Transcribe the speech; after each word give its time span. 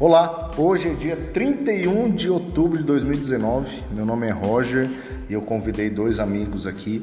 Olá, 0.00 0.50
hoje 0.56 0.88
é 0.88 0.94
dia 0.94 1.14
31 1.14 2.10
de 2.12 2.30
outubro 2.30 2.78
de 2.78 2.84
2019. 2.84 3.82
Meu 3.90 4.06
nome 4.06 4.26
é 4.26 4.30
Roger 4.30 4.88
e 5.28 5.34
eu 5.34 5.42
convidei 5.42 5.90
dois 5.90 6.18
amigos 6.18 6.66
aqui 6.66 7.02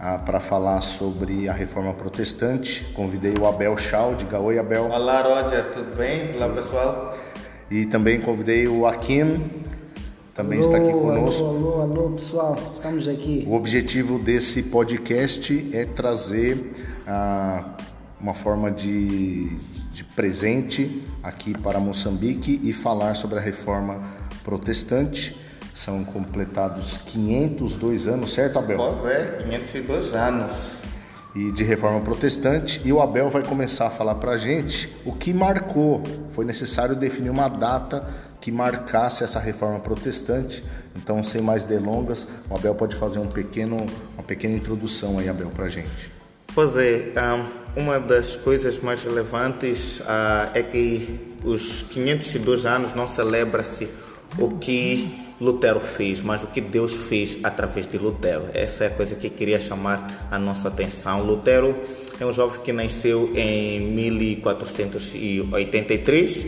ah, 0.00 0.16
para 0.16 0.40
falar 0.40 0.80
sobre 0.80 1.46
a 1.46 1.52
reforma 1.52 1.92
protestante. 1.92 2.86
Convidei 2.94 3.34
o 3.38 3.46
Abel 3.46 3.76
Schau, 3.76 4.14
diga 4.14 4.40
oi 4.40 4.58
Abel. 4.58 4.86
Olá 4.86 5.20
Roger, 5.20 5.74
tudo 5.74 5.94
bem? 5.94 6.36
Olá 6.36 6.48
pessoal. 6.48 7.18
E 7.70 7.84
também 7.84 8.18
convidei 8.18 8.66
o 8.66 8.86
Akim, 8.86 9.44
também 10.34 10.60
alô, 10.60 10.68
está 10.68 10.82
aqui 10.82 10.90
conosco. 10.90 11.44
Alô, 11.44 11.82
alô, 11.82 11.82
alô, 11.82 12.10
pessoal, 12.12 12.56
estamos 12.74 13.06
aqui. 13.06 13.44
O 13.46 13.52
objetivo 13.52 14.18
desse 14.18 14.62
podcast 14.62 15.68
é 15.70 15.84
trazer 15.84 16.72
ah, 17.06 17.76
uma 18.20 18.34
forma 18.34 18.70
de, 18.70 19.48
de 19.92 20.04
presente 20.04 21.02
aqui 21.22 21.56
para 21.56 21.78
Moçambique 21.78 22.60
e 22.62 22.72
falar 22.72 23.14
sobre 23.14 23.38
a 23.38 23.40
reforma 23.40 24.02
protestante. 24.44 25.36
São 25.74 26.04
completados 26.04 26.98
502 27.06 28.08
anos, 28.08 28.32
certo, 28.32 28.58
Abel? 28.58 28.78
Pois 28.78 29.04
é, 29.12 29.38
502 29.42 30.12
anos. 30.14 30.78
E 31.36 31.52
de 31.52 31.62
reforma 31.62 32.00
protestante. 32.00 32.80
E 32.84 32.92
o 32.92 33.00
Abel 33.00 33.30
vai 33.30 33.44
começar 33.44 33.86
a 33.86 33.90
falar 33.90 34.16
para 34.16 34.32
a 34.32 34.38
gente 34.38 34.92
o 35.04 35.12
que 35.12 35.32
marcou. 35.32 36.02
Foi 36.32 36.44
necessário 36.44 36.96
definir 36.96 37.30
uma 37.30 37.48
data 37.48 38.08
que 38.40 38.50
marcasse 38.50 39.22
essa 39.22 39.38
reforma 39.38 39.78
protestante. 39.78 40.64
Então, 40.96 41.22
sem 41.22 41.40
mais 41.40 41.62
delongas, 41.62 42.26
o 42.50 42.56
Abel 42.56 42.74
pode 42.74 42.96
fazer 42.96 43.20
um 43.20 43.28
pequeno, 43.28 43.86
uma 44.14 44.24
pequena 44.24 44.56
introdução 44.56 45.18
aí, 45.18 45.28
Abel, 45.28 45.50
para 45.50 45.66
a 45.66 45.68
gente. 45.68 46.10
Pois 46.54 46.76
é, 46.76 47.12
uma 47.78 47.98
das 48.00 48.34
coisas 48.34 48.80
mais 48.80 49.04
relevantes 49.04 50.02
ah, 50.04 50.50
é 50.52 50.62
que 50.62 51.20
os 51.44 51.82
502 51.82 52.66
anos 52.66 52.92
não 52.92 53.06
celebra-se 53.06 53.88
o 54.36 54.58
que 54.58 55.26
Lutero 55.40 55.78
fez, 55.78 56.20
mas 56.20 56.42
o 56.42 56.48
que 56.48 56.60
Deus 56.60 56.94
fez 56.94 57.38
através 57.44 57.86
de 57.86 57.96
Lutero. 57.96 58.46
Essa 58.52 58.82
é 58.84 58.88
a 58.88 58.90
coisa 58.90 59.14
que 59.14 59.30
queria 59.30 59.60
chamar 59.60 60.28
a 60.28 60.36
nossa 60.38 60.66
atenção. 60.66 61.22
Lutero 61.22 61.76
é 62.18 62.26
um 62.26 62.32
jovem 62.32 62.60
que 62.62 62.72
nasceu 62.72 63.30
em 63.36 63.80
1483 63.92 66.46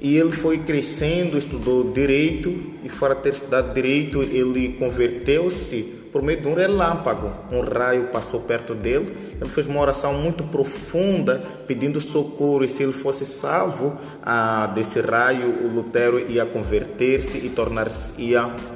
e 0.00 0.16
ele 0.16 0.32
foi 0.32 0.58
crescendo, 0.58 1.38
estudou 1.38 1.92
direito 1.92 2.52
e 2.82 2.88
fora 2.88 3.14
ter 3.14 3.34
estudado 3.34 3.72
direito, 3.72 4.20
ele 4.22 4.70
converteu-se 4.70 5.93
por 6.14 6.22
meio 6.22 6.40
de 6.40 6.46
um 6.46 6.54
relâmpago. 6.54 7.32
Um 7.50 7.60
raio 7.60 8.04
passou 8.04 8.38
perto 8.38 8.72
dele. 8.72 9.34
Ele 9.40 9.50
fez 9.50 9.66
uma 9.66 9.80
oração 9.80 10.14
muito 10.14 10.44
profunda, 10.44 11.42
pedindo 11.66 12.00
socorro. 12.00 12.64
E 12.64 12.68
se 12.68 12.84
ele 12.84 12.92
fosse 12.92 13.26
salvo 13.26 13.96
ah, 14.22 14.68
desse 14.72 15.00
raio, 15.00 15.48
o 15.64 15.74
Lutero 15.74 16.20
ia 16.30 16.46
converter-se 16.46 17.38
e 17.38 17.48
tornar-se 17.48 18.12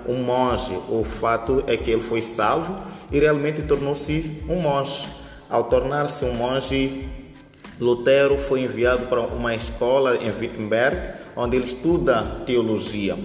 um 0.05 0.17
monge. 0.17 0.77
O 0.89 1.05
fato 1.05 1.63
é 1.69 1.77
que 1.77 1.93
ele 1.93 2.03
foi 2.03 2.23
salvo 2.23 2.77
e 3.13 3.21
realmente 3.21 3.63
tornou-se 3.63 4.43
um 4.49 4.57
monge. 4.57 5.07
Ao 5.49 5.63
tornar-se 5.63 6.25
um 6.25 6.35
monge, 6.35 7.09
Lutero 7.79 8.37
foi 8.37 8.63
enviado 8.63 9.07
para 9.07 9.21
uma 9.21 9.55
escola 9.55 10.17
em 10.17 10.29
Wittenberg, 10.29 11.13
onde 11.37 11.57
ele 11.57 11.67
estuda 11.67 12.21
teologia. 12.45 13.17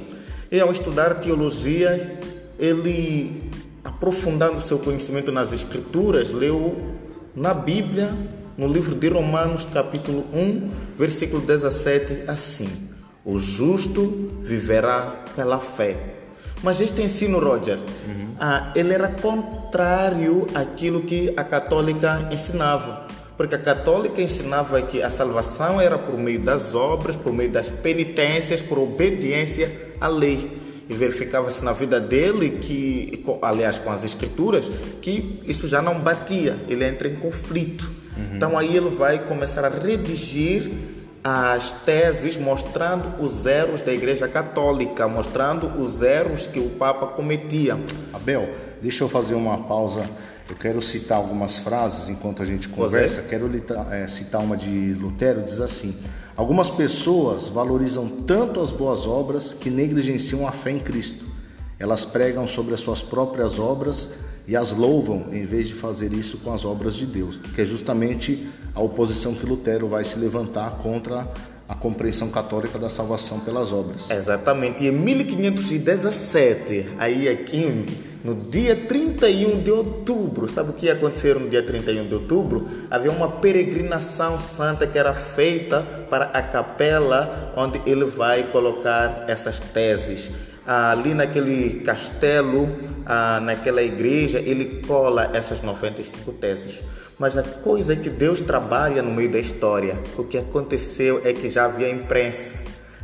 E 0.52 0.60
ao 0.60 0.72
estudar 0.72 1.16
teologia, 1.16 2.20
ele 2.60 3.52
aprofundando 3.84 4.62
seu 4.62 4.80
conhecimento 4.80 5.32
nas 5.32 5.52
Escrituras, 5.52 6.32
leu 6.32 6.94
na 7.36 7.54
Bíblia, 7.54 8.16
no 8.58 8.68
livro 8.68 8.96
de 8.96 9.10
Romanos, 9.10 9.66
capítulo 9.66 10.26
1, 10.34 10.70
versículo 10.98 11.42
17, 11.42 12.24
assim: 12.28 12.70
O 13.26 13.40
justo 13.40 14.32
viverá 14.42 15.24
pela 15.36 15.60
fé. 15.60 16.14
Mas 16.62 16.80
este 16.80 17.02
ensino, 17.02 17.40
Roger, 17.40 17.78
uhum. 17.78 18.36
ah, 18.40 18.72
ele 18.76 18.94
era 18.94 19.10
contrário 19.10 20.48
àquilo 20.54 21.02
que 21.02 21.34
a 21.36 21.44
católica 21.44 22.30
ensinava. 22.32 23.08
Porque 23.36 23.56
a 23.56 23.60
católica 23.60 24.22
ensinava 24.22 24.82
que 24.82 25.02
a 25.02 25.10
salvação 25.10 25.82
era 25.82 25.98
por 25.98 26.18
meio 26.18 26.40
das 26.40 26.74
obras, 26.76 27.18
por 27.18 27.34
meio 27.34 27.52
das 27.52 27.70
penitências, 27.70 28.62
por 28.62 28.78
obediência 28.78 29.96
à 30.00 30.08
lei 30.08 30.63
e 30.90 30.94
verificava-se 30.94 31.64
na 31.64 31.74
vida 31.74 32.00
dele 32.00 32.52
que, 32.62 33.24
aliás, 33.42 33.78
com 33.78 33.90
as 33.90 34.04
escrituras, 34.04 34.70
que 35.02 35.42
isso 35.46 35.68
já 35.68 35.82
não 35.82 36.00
batia, 36.00 36.58
ele 36.68 36.86
entra 36.86 37.08
em 37.08 37.16
conflito. 37.16 37.90
Uhum. 38.18 38.36
Então 38.36 38.58
aí 38.58 38.76
ele 38.76 38.90
vai 38.90 39.20
começar 39.20 39.66
a 39.66 39.70
redigir 39.70 40.72
as 41.24 41.72
teses 41.72 42.36
mostrando 42.36 43.22
os 43.24 43.46
erros 43.46 43.82
da 43.82 43.94
Igreja 43.94 44.28
Católica, 44.28 45.08
mostrando 45.08 45.68
os 45.82 46.02
erros 46.02 46.48
que 46.48 46.60
o 46.60 46.72
Papa 46.72 47.08
cometia. 47.08 47.78
Abel, 48.12 48.50
deixa 48.82 49.04
eu 49.04 49.10
fazer 49.10 49.34
uma 49.34 49.58
pausa. 49.64 50.04
Eu 50.50 50.56
quero 50.58 50.82
citar 50.82 51.18
algumas 51.18 51.56
frases 51.58 52.10
enquanto 52.10 52.44
a 52.44 52.46
gente 52.46 52.68
conversa. 52.68 53.22
É. 53.22 53.24
Quero 53.24 53.50
é, 53.92 54.08
citar 54.10 54.42
uma 54.42 54.58
de 54.58 54.94
Lutero, 55.00 55.42
diz 55.42 55.62
assim: 55.62 55.96
Algumas 56.36 56.70
pessoas 56.70 57.48
valorizam 57.48 58.08
tanto 58.26 58.60
as 58.60 58.72
boas 58.72 59.06
obras 59.06 59.54
que 59.54 59.70
negligenciam 59.70 60.48
a 60.48 60.52
fé 60.52 60.72
em 60.72 60.80
Cristo. 60.80 61.26
Elas 61.78 62.06
pregam 62.06 62.48
sobre 62.48 62.74
as 62.74 62.80
suas 62.80 63.04
próprias 63.04 63.60
obras 63.60 64.10
e 64.48 64.56
as 64.56 64.72
louvam 64.72 65.28
em 65.32 65.46
vez 65.46 65.68
de 65.68 65.76
fazer 65.76 66.12
isso 66.12 66.38
com 66.40 66.52
as 66.52 66.66
obras 66.66 66.96
de 66.96 67.06
Deus, 67.06 67.38
que 67.54 67.62
é 67.62 67.66
justamente 67.66 68.48
a 68.74 68.82
oposição 68.82 69.36
que 69.36 69.46
Lutero 69.46 69.88
vai 69.88 70.04
se 70.04 70.18
levantar 70.18 70.72
contra 70.82 71.28
a 71.70 71.76
compreensão 71.76 72.30
católica 72.30 72.80
da 72.80 72.90
salvação 72.90 73.40
pelas 73.40 73.72
obras. 73.72 74.10
Exatamente. 74.10 74.84
E 74.84 74.88
em 74.88 74.92
1517, 74.92 76.90
aí 76.98 77.30
aqui 77.30 77.86
no 78.24 78.34
dia 78.34 78.74
31 78.74 79.62
de 79.62 79.70
outubro, 79.70 80.48
sabe 80.48 80.70
o 80.70 80.74
que 80.74 80.86
ia 80.86 80.94
acontecer 80.94 81.38
no 81.38 81.50
dia 81.50 81.62
31 81.62 82.08
de 82.08 82.14
outubro? 82.14 82.66
Havia 82.90 83.12
uma 83.12 83.28
peregrinação 83.28 84.40
santa 84.40 84.88
que 84.88 84.98
era 84.98 85.14
feita 85.14 85.82
para 86.10 86.26
a 86.26 86.42
capela 86.42 87.54
onde 87.58 87.82
ele 87.86 88.06
vai 88.06 88.44
colocar 88.44 89.26
essas 89.28 89.60
teses. 89.60 90.32
Ali 90.66 91.14
naquele 91.14 91.82
castelo, 91.82 92.70
naquela 93.42 93.84
igreja, 93.84 94.40
ele 94.40 94.82
cola 94.88 95.30
essas 95.34 95.62
95 95.62 96.32
teses. 96.32 96.80
Mas 97.20 97.38
a 97.38 97.44
coisa 97.44 97.92
é 97.92 97.96
que 97.98 98.10
Deus 98.10 98.40
trabalha 98.40 99.02
no 99.02 99.12
meio 99.12 99.30
da 99.30 99.40
história. 99.40 100.00
O 100.18 100.24
que 100.24 100.38
aconteceu 100.38 101.22
é 101.26 101.34
que 101.34 101.50
já 101.50 101.66
havia 101.66 101.90
imprensa 101.90 102.63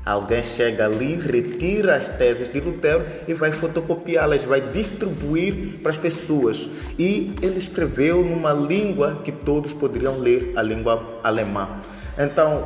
Alguém 0.09 0.41
chega 0.41 0.85
ali, 0.85 1.13
retira 1.13 1.95
as 1.95 2.07
teses 2.07 2.51
de 2.51 2.59
Lutero 2.59 3.05
e 3.27 3.33
vai 3.35 3.51
fotocopiá-las, 3.51 4.43
vai 4.43 4.59
distribuir 4.59 5.77
para 5.83 5.91
as 5.91 5.97
pessoas. 5.97 6.67
E 6.97 7.31
ele 7.43 7.59
escreveu 7.59 8.25
numa 8.25 8.51
língua 8.51 9.21
que 9.23 9.31
todos 9.31 9.71
poderiam 9.71 10.17
ler, 10.17 10.53
a 10.55 10.63
língua 10.63 11.19
alemã. 11.23 11.79
Então, 12.17 12.63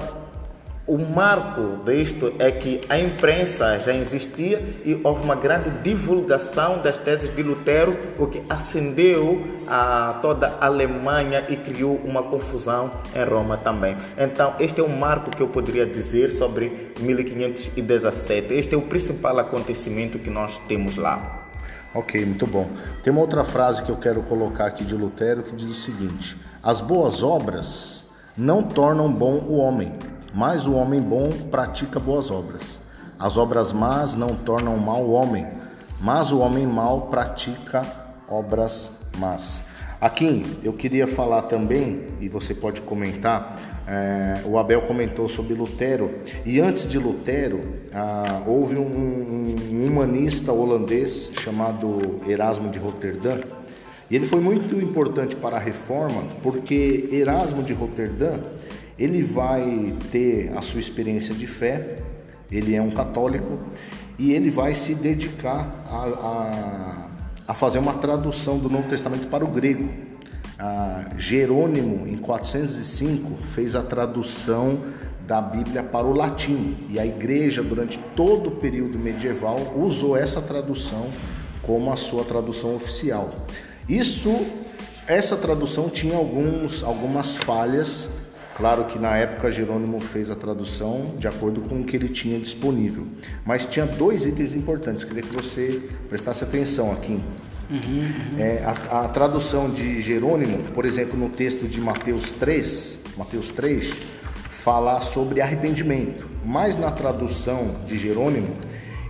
o 0.86 0.98
marco 0.98 1.80
disto 1.86 2.34
é 2.40 2.52
que 2.52 2.82
a 2.90 3.00
imprensa 3.00 3.80
já 3.80 3.94
existia 3.94 4.62
e 4.84 5.00
houve 5.02 5.24
uma 5.24 5.36
grande 5.36 5.70
divulgação 5.82 6.82
das 6.82 6.98
teses 6.98 7.34
de 7.34 7.42
Lutero, 7.42 7.98
o 8.20 8.28
que 8.28 8.44
acendeu 8.50 9.42
a 9.66 10.20
toda 10.22 10.58
a 10.60 10.66
Alemanha 10.66 11.46
e 11.48 11.56
criou 11.56 11.96
uma 12.04 12.24
confusão 12.24 12.92
em 13.16 13.24
Roma 13.24 13.56
também. 13.56 13.96
Então, 14.18 14.56
este 14.60 14.82
é 14.82 14.84
o 14.84 14.90
marco 14.90 15.32
que 15.32 15.42
eu 15.42 15.48
poderia 15.48 15.86
dizer 15.86 16.32
sobre 16.38 16.92
1517. 17.00 18.54
Este 18.54 18.76
é 18.76 18.78
o 18.78 18.82
principal 18.82 19.40
acontecimento 19.40 20.20
que 20.20 20.30
nós 20.30 20.60
temos 20.68 20.98
lá. 20.98 21.48
Ok, 21.96 22.26
muito 22.26 22.46
bom. 22.46 22.70
Tem 23.02 23.14
uma 23.14 23.22
outra 23.22 23.46
frase 23.46 23.84
que 23.84 23.90
eu 23.90 23.96
quero 23.96 24.22
colocar 24.24 24.66
aqui 24.66 24.84
de 24.84 24.96
Lutero 24.96 25.44
que 25.44 25.56
diz 25.56 25.70
o 25.70 25.76
seguinte: 25.76 26.36
As 26.62 26.82
boas 26.82 27.24
obras 27.24 28.04
não 28.36 28.64
tornam 28.64 29.10
bom 29.10 29.36
o 29.36 29.58
homem 29.58 29.94
mas 30.34 30.66
o 30.66 30.74
homem 30.74 31.00
bom 31.00 31.30
pratica 31.52 32.00
boas 32.00 32.32
obras. 32.32 32.82
As 33.20 33.38
obras 33.38 33.72
más 33.72 34.16
não 34.16 34.36
tornam 34.36 34.78
mal 34.78 35.04
o 35.04 35.12
homem, 35.12 35.48
mas 36.02 36.32
o 36.32 36.40
homem 36.40 36.66
mau 36.66 37.04
pratica 37.04 37.84
obras 38.28 38.92
más. 39.18 39.62
Aqui 40.02 40.44
eu 40.62 40.74
queria 40.74 41.08
falar 41.08 41.44
também, 41.44 42.08
e 42.20 42.28
você 42.28 42.54
pode 42.54 42.82
comentar, 42.82 43.84
é, 43.88 44.42
o 44.46 44.58
Abel 44.58 44.82
comentou 44.82 45.30
sobre 45.30 45.54
Lutero, 45.54 46.12
e 46.46 46.60
antes 46.60 46.90
de 46.90 46.98
Lutero 46.98 47.62
ah, 47.94 48.42
houve 48.46 48.76
um, 48.76 49.56
um 49.72 49.88
humanista 49.88 50.52
holandês 50.52 51.32
chamado 51.40 52.18
Erasmo 52.28 52.70
de 52.70 52.80
Roterdã, 52.80 53.40
e 54.10 54.16
ele 54.16 54.28
foi 54.28 54.42
muito 54.42 54.76
importante 54.76 55.38
para 55.38 55.56
a 55.56 55.60
reforma, 55.60 56.24
porque 56.42 57.08
Erasmo 57.10 57.64
de 57.64 57.72
Roterdã 57.72 58.40
ele 58.98 59.24
vai 59.24 59.94
ter 60.12 60.52
a 60.56 60.62
sua 60.62 60.80
experiência 60.80 61.34
de 61.34 61.48
fé, 61.48 61.98
ele 62.52 62.76
é 62.76 62.82
um 62.82 62.92
católico 62.92 63.60
e 64.18 64.34
ele 64.34 64.52
vai 64.52 64.76
se 64.76 64.94
dedicar 64.94 65.84
a, 65.90 67.10
a, 67.48 67.52
a 67.52 67.54
fazer 67.54 67.80
uma 67.80 67.94
tradução 67.94 68.58
do 68.58 68.70
Novo 68.70 68.88
Testamento 68.88 69.28
para 69.28 69.44
o 69.44 69.48
grego. 69.48 69.90
Ah, 70.60 71.06
Jerônimo, 71.18 72.08
em 72.08 72.18
405, 72.18 73.38
fez 73.54 73.76
a 73.76 73.82
tradução 73.82 74.80
da 75.28 75.42
Bíblia 75.42 75.82
para 75.84 76.06
o 76.06 76.14
latim 76.14 76.76
e 76.90 77.00
a 77.00 77.06
igreja, 77.06 77.64
durante 77.64 77.98
todo 78.16 78.50
o 78.50 78.52
período 78.52 79.00
medieval, 79.00 79.74
usou 79.76 80.16
essa 80.16 80.42
tradução 80.42 81.10
como 81.62 81.92
a 81.92 81.98
sua 81.98 82.24
tradução 82.24 82.76
oficial. 82.76 83.34
Isso, 83.88 84.46
essa 85.08 85.36
tradução 85.36 85.90
tinha 85.90 86.16
alguns, 86.16 86.84
algumas 86.84 87.36
falhas. 87.36 88.10
Claro 88.56 88.86
que 88.86 89.00
na 89.00 89.18
época 89.18 89.52
Jerônimo 89.52 90.00
fez 90.00 90.30
a 90.30 90.36
tradução 90.36 91.16
de 91.18 91.28
acordo 91.28 91.62
com 91.62 91.82
o 91.82 91.84
que 91.84 91.96
ele 91.96 92.10
tinha 92.10 92.40
disponível, 92.40 93.08
mas 93.46 93.66
tinha 93.66 93.86
dois 93.86 94.26
itens 94.26 94.54
importantes. 94.54 95.04
Queria 95.04 95.24
que 95.24 95.34
você 95.34 95.82
prestasse 96.08 96.44
atenção 96.44 96.92
aqui. 96.92 97.20
Uhum, 97.70 97.80
uhum. 97.80 98.40
É, 98.40 98.64
a, 98.64 99.06
a, 99.06 99.08
tradução 99.08 99.70
de 99.72 100.02
Jerônimo, 100.02 100.64
por 100.74 100.86
exemplo, 100.86 101.18
no 101.18 101.30
texto 101.30 101.68
de 101.68 101.82
Mateus 101.82 102.32
3, 102.34 103.00
Mateus 103.18 103.50
3, 103.52 103.94
fala 104.64 105.02
sobre 105.02 105.42
arrependimento, 105.42 106.28
mas 106.46 106.78
na 106.78 106.92
tradução 106.92 107.78
de 107.88 107.98
Jerônimo, 107.98 108.56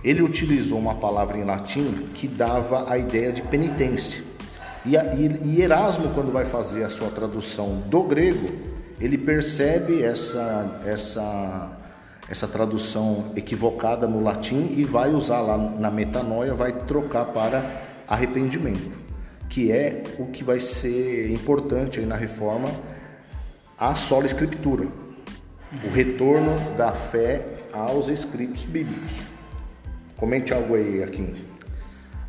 ele 0.02 0.22
utilizou 0.22 0.78
uma 0.78 0.94
palavra 0.94 1.36
em 1.36 1.44
latim 1.44 2.08
que 2.14 2.26
dava 2.26 2.90
a 2.90 2.96
ideia 2.96 3.32
de 3.32 3.42
penitência. 3.42 4.22
E, 4.86 4.96
a, 4.96 5.14
e 5.14 5.60
Erasmo, 5.60 6.10
quando 6.14 6.32
vai 6.32 6.44
fazer 6.44 6.84
a 6.84 6.90
sua 6.90 7.08
tradução 7.08 7.82
do 7.88 8.02
grego, 8.02 8.73
ele 9.04 9.18
percebe 9.18 10.02
essa, 10.02 10.80
essa, 10.86 11.76
essa 12.26 12.48
tradução 12.48 13.32
equivocada 13.36 14.08
no 14.08 14.22
latim 14.22 14.72
e 14.74 14.82
vai 14.82 15.10
usar 15.10 15.42
lá 15.42 15.58
na 15.58 15.90
metanoia, 15.90 16.54
vai 16.54 16.72
trocar 16.72 17.26
para 17.26 17.82
arrependimento, 18.08 18.96
que 19.50 19.70
é 19.70 20.02
o 20.18 20.28
que 20.28 20.42
vai 20.42 20.58
ser 20.58 21.30
importante 21.30 22.00
na 22.00 22.16
reforma, 22.16 22.70
a 23.78 23.94
sola 23.94 24.24
escritura, 24.24 24.88
o 25.84 25.90
retorno 25.90 26.56
da 26.74 26.90
fé 26.90 27.46
aos 27.74 28.08
escritos 28.08 28.64
bíblicos. 28.64 29.12
Comente 30.16 30.54
algo 30.54 30.76
aí, 30.76 31.02
Aquim. 31.02 31.34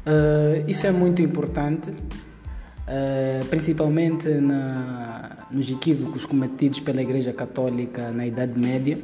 Uh, 0.06 0.68
isso 0.68 0.86
é 0.86 0.92
muito 0.92 1.22
importante, 1.22 1.94
uh, 2.88 3.46
principalmente 3.46 4.30
na, 4.30 5.36
nos 5.52 5.70
equívocos 5.70 6.26
cometidos 6.26 6.80
pela 6.80 7.02
Igreja 7.02 7.34
Católica 7.34 8.12
na 8.12 8.26
Idade 8.26 8.58
Média, 8.60 8.98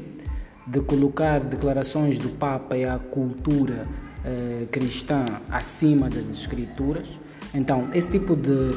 de 0.65 0.79
colocar 0.81 1.39
declarações 1.39 2.17
do 2.17 2.29
Papa 2.29 2.77
e 2.77 2.85
a 2.85 2.97
cultura 2.97 3.85
uh, 4.25 4.67
cristã 4.67 5.25
acima 5.49 6.09
das 6.09 6.29
Escrituras. 6.29 7.07
Então, 7.53 7.89
esse 7.93 8.11
tipo 8.11 8.35
de. 8.35 8.71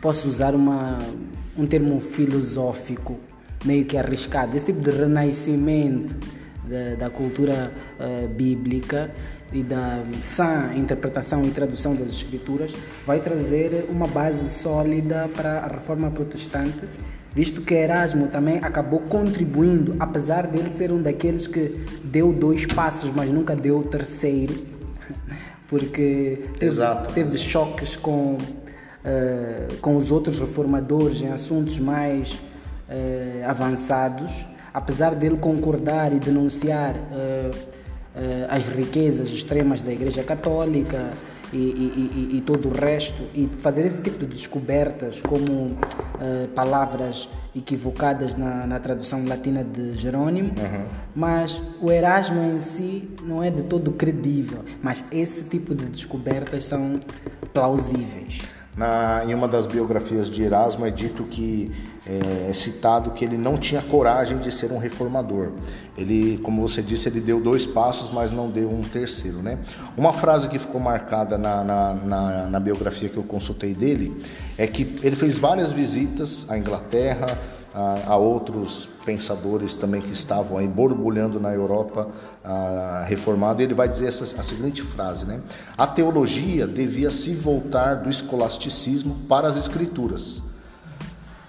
posso 0.00 0.28
usar 0.28 0.54
uma, 0.54 0.98
um 1.56 1.66
termo 1.66 2.00
filosófico 2.00 3.18
meio 3.64 3.84
que 3.84 3.96
arriscado, 3.96 4.56
esse 4.56 4.66
tipo 4.66 4.80
de 4.80 4.90
renascimento 4.90 6.14
da, 6.68 7.06
da 7.06 7.10
cultura 7.10 7.72
uh, 7.98 8.28
bíblica 8.28 9.10
e 9.52 9.62
da 9.62 10.02
sã 10.22 10.72
interpretação 10.76 11.42
e 11.44 11.50
tradução 11.50 11.94
das 11.94 12.10
escrituras 12.10 12.72
vai 13.06 13.20
trazer 13.20 13.86
uma 13.88 14.06
base 14.06 14.48
sólida 14.50 15.28
para 15.34 15.60
a 15.60 15.66
reforma 15.68 16.10
protestante 16.10 16.82
visto 17.38 17.60
que 17.60 17.72
Erasmo 17.72 18.26
também 18.26 18.56
acabou 18.56 18.98
contribuindo, 19.00 19.94
apesar 20.00 20.46
dele 20.48 20.70
ser 20.70 20.90
um 20.90 21.00
daqueles 21.00 21.46
que 21.46 21.84
deu 22.02 22.32
dois 22.32 22.66
passos, 22.66 23.12
mas 23.14 23.30
nunca 23.30 23.54
deu 23.54 23.78
o 23.78 23.84
terceiro, 23.84 24.54
porque 25.68 26.42
teve, 26.58 26.82
teve 27.14 27.38
choques 27.38 27.94
com, 27.94 28.34
uh, 28.34 29.76
com 29.80 29.96
os 29.96 30.10
outros 30.10 30.40
reformadores 30.40 31.20
em 31.20 31.28
assuntos 31.28 31.78
mais 31.78 32.32
uh, 32.32 33.48
avançados. 33.48 34.32
Apesar 34.72 35.14
dele 35.14 35.36
concordar 35.36 36.12
e 36.12 36.18
denunciar 36.18 36.94
uh, 36.94 37.77
as 38.48 38.64
riquezas 38.68 39.30
extremas 39.30 39.82
da 39.82 39.92
Igreja 39.92 40.22
Católica 40.22 41.10
e, 41.52 41.56
e, 41.56 42.30
e, 42.32 42.36
e, 42.36 42.40
todo 42.42 42.68
o 42.68 42.72
resto, 42.72 43.22
e 43.34 43.48
fazer 43.60 43.86
esse 43.86 44.02
tipo 44.02 44.18
de 44.18 44.26
descobertas 44.26 45.20
como 45.20 45.52
uh, 45.52 46.48
palavras 46.54 47.28
equivocadas 47.56 48.36
na, 48.36 48.66
na, 48.66 48.78
tradução 48.78 49.24
latina 49.26 49.64
de 49.64 49.92
Jerônimo, 49.92 50.50
uhum. 50.50 50.84
mas 51.14 51.60
o 51.80 51.90
Erasmo 51.90 52.42
em 52.42 52.58
si 52.58 53.08
não 53.22 53.42
é 53.42 53.50
de 53.50 53.62
todo 53.62 53.92
credível, 53.92 54.60
mas 54.82 55.04
esse 55.10 55.44
tipo 55.44 55.74
de 55.74 55.86
descobertas 55.86 56.66
são 56.66 57.00
plausíveis. 57.52 58.40
Na, 58.76 59.24
em 59.24 59.34
uma 59.34 59.48
das 59.48 59.66
biografias 59.66 60.30
de 60.30 60.42
Erasmo 60.42 60.86
é 60.86 60.90
dito 60.90 61.24
que 61.24 61.72
é, 62.08 62.52
citado 62.54 63.10
que 63.10 63.24
ele 63.24 63.36
não 63.36 63.58
tinha 63.58 63.82
coragem 63.82 64.38
de 64.38 64.50
ser 64.50 64.72
um 64.72 64.78
reformador. 64.78 65.50
Ele, 65.96 66.38
como 66.38 66.62
você 66.62 66.80
disse, 66.80 67.08
ele 67.08 67.20
deu 67.20 67.40
dois 67.40 67.66
passos, 67.66 68.10
mas 68.10 68.32
não 68.32 68.50
deu 68.50 68.70
um 68.70 68.82
terceiro, 68.82 69.38
né? 69.42 69.58
Uma 69.96 70.12
frase 70.12 70.48
que 70.48 70.58
ficou 70.58 70.80
marcada 70.80 71.36
na, 71.36 71.62
na, 71.62 71.94
na, 71.94 72.46
na 72.46 72.60
biografia 72.60 73.08
que 73.08 73.16
eu 73.16 73.24
consultei 73.24 73.74
dele 73.74 74.24
é 74.56 74.66
que 74.66 74.96
ele 75.02 75.16
fez 75.16 75.36
várias 75.36 75.70
visitas 75.70 76.46
à 76.48 76.56
Inglaterra, 76.56 77.38
a, 77.74 78.12
a 78.12 78.16
outros 78.16 78.88
pensadores 79.04 79.76
também 79.76 80.00
que 80.00 80.12
estavam 80.12 80.56
aí 80.56 80.66
borbulhando 80.66 81.38
na 81.38 81.52
Europa 81.52 82.08
a, 82.42 83.04
reformado. 83.06 83.60
Ele 83.60 83.74
vai 83.74 83.88
dizer 83.88 84.08
essa, 84.08 84.40
a 84.40 84.42
seguinte 84.42 84.82
frase, 84.82 85.26
né? 85.26 85.42
A 85.76 85.86
teologia 85.86 86.66
devia 86.66 87.10
se 87.10 87.34
voltar 87.34 87.96
do 87.96 88.08
escolasticismo 88.08 89.16
para 89.28 89.48
as 89.48 89.56
escrituras 89.56 90.47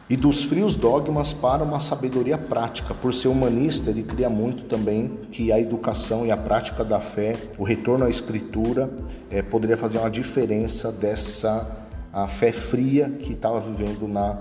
e 0.10 0.18
dos 0.18 0.44
frios 0.44 0.76
dogmas 0.76 1.34
para 1.34 1.64
uma 1.64 1.80
sabedoria 1.80 2.38
prática. 2.38 2.94
Por 2.94 3.14
ser 3.14 3.28
humanista, 3.28 3.92
ele 3.92 4.02
cria 4.02 4.30
muito 4.30 4.64
também 4.64 5.20
que 5.32 5.52
a 5.52 5.60
educação 5.60 6.26
e 6.26 6.32
a 6.32 6.38
prática 6.38 6.84
da 6.84 7.00
fé, 7.00 7.36
o 7.58 7.64
retorno 7.64 8.06
à 8.06 8.10
escritura, 8.10 8.90
é, 9.30 9.42
poderia 9.42 9.78
fazer 9.78 10.00
uma 10.00 10.10
diferença 10.10 10.92
dessa 10.92 11.86
a 12.12 12.28
fé 12.28 12.52
fria 12.52 13.08
que 13.20 13.34
estava 13.34 13.60
vivendo 13.60 14.08
na, 14.08 14.38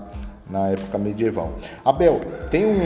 na 0.49 0.69
época 0.69 0.97
medieval. 0.97 1.53
Abel, 1.85 2.19
tem 2.49 2.65
um, 2.65 2.79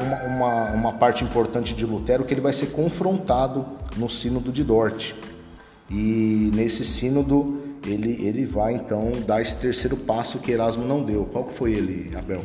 uma, 0.00 0.22
uma, 0.22 0.70
uma, 0.72 0.92
parte 0.94 1.22
importante 1.22 1.74
de 1.74 1.84
Lutero 1.84 2.24
que 2.24 2.32
ele 2.32 2.40
vai 2.40 2.54
ser 2.54 2.68
confrontado 2.68 3.66
no 3.96 4.08
Sínodo 4.08 4.50
de 4.50 4.64
Dort. 4.64 5.14
E 5.90 6.50
nesse 6.54 6.84
sínodo 6.84 7.61
ele, 7.86 8.26
ele 8.26 8.46
vai 8.46 8.74
então 8.74 9.12
dar 9.26 9.40
esse 9.40 9.54
terceiro 9.56 9.96
passo 9.96 10.38
que 10.38 10.52
Erasmo 10.52 10.84
não 10.84 11.02
deu. 11.02 11.24
Qual 11.32 11.44
que 11.44 11.54
foi 11.56 11.72
ele, 11.72 12.16
Abel? 12.16 12.42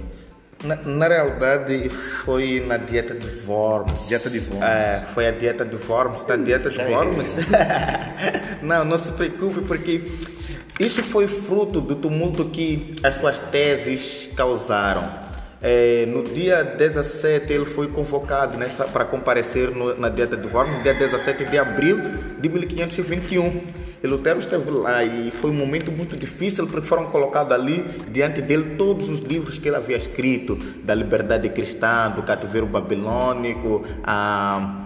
Na, 0.64 0.76
na 0.76 1.08
realidade, 1.08 1.90
foi 1.90 2.64
na 2.66 2.78
dieta 2.78 3.14
de 3.14 3.46
Worms. 3.48 4.08
Dieta 4.08 4.30
de 4.30 4.40
Worms. 4.40 4.62
É, 4.64 5.04
foi 5.14 5.28
a 5.28 5.32
dieta 5.32 5.64
de 5.64 5.78
Worms. 5.88 6.24
Da 6.24 6.36
dieta 6.36 6.70
de 6.70 6.82
Worms? 6.82 7.36
não, 8.64 8.84
não 8.84 8.98
se 8.98 9.12
preocupe, 9.12 9.62
porque 9.62 10.02
isso 10.80 11.04
foi 11.04 11.28
fruto 11.28 11.80
do 11.80 11.96
tumulto 11.96 12.46
que 12.46 12.94
as 13.04 13.16
suas 13.16 13.38
teses 13.38 14.30
causaram. 14.36 15.28
É, 15.62 16.06
no 16.08 16.24
dia 16.24 16.64
17 16.64 17.52
ele 17.52 17.66
foi 17.66 17.88
convocado 17.88 18.58
nessa, 18.58 18.86
para 18.86 19.06
comparecer 19.06 19.72
no, 19.72 19.98
na 19.98 20.08
dieta 20.10 20.38
de 20.38 20.48
Worms, 20.48 20.84
dia 20.84 20.94
17 20.94 21.46
de 21.46 21.58
abril 21.58 22.00
de 22.40 22.50
1521. 22.50 23.87
E 24.04 24.08
Lutero 24.08 24.40
esteve 24.40 24.70
lá 24.70 25.04
e 25.04 25.32
foi 25.32 25.50
um 25.50 25.54
momento 25.54 25.92
muito 25.92 26.16
difícil 26.16 26.68
porque 26.68 26.88
foram 26.88 27.08
colocados 27.08 27.52
ali 27.54 27.84
diante 28.12 28.42
dele 28.42 28.76
todos 28.76 29.10
os 29.10 29.20
livros 29.22 29.58
que 29.58 29.68
ele 29.68 29.78
havia 29.78 29.98
escrito 29.98 30.56
da 30.84 30.94
liberdade 30.94 31.50
cristã, 31.50 32.12
do 32.12 32.24
cativeiro 32.24 32.68
babilônico, 32.68 33.84
a 34.04 34.84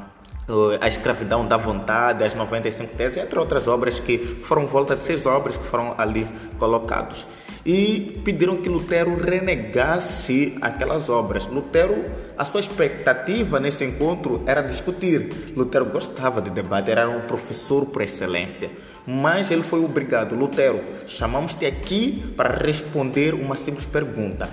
a 0.82 0.88
escravidão 0.88 1.48
da 1.48 1.56
vontade, 1.56 2.26
as 2.26 2.36
95 2.36 2.96
teses, 2.98 3.24
entre 3.24 3.40
outras 3.40 3.70
obras 3.70 4.02
que 4.02 4.18
foram 4.44 4.68
volta 4.68 4.98
de 4.98 5.04
seis 5.06 5.26
obras 5.26 5.56
que 5.56 5.64
foram 5.64 5.96
ali 5.98 6.28
colocados 6.58 7.26
e 7.66 8.22
pediram 8.24 8.58
que 8.58 8.70
Lutero 8.70 9.16
renegasse 9.16 10.58
aquelas 10.62 11.10
obras. 11.10 11.46
Lutero, 11.48 12.04
a 12.38 12.44
sua 12.44 12.60
expectativa 12.60 13.60
nesse 13.60 13.84
encontro 13.84 14.44
era 14.46 14.62
discutir. 14.62 15.54
Lutero 15.56 15.86
gostava 15.86 16.42
de 16.42 16.50
debate, 16.50 16.90
era 16.90 17.10
um 17.10 17.22
professor 17.22 17.86
por 17.86 18.02
excelência. 18.02 18.70
Mas 19.06 19.52
ele 19.52 19.64
foi 19.64 19.84
obrigado. 19.84 20.36
Lutero, 20.36 20.80
chamamos-te 21.08 21.66
aqui 21.66 22.34
para 22.36 22.56
responder 22.64 23.34
uma 23.34 23.56
simples 23.56 23.86
pergunta. 23.86 24.50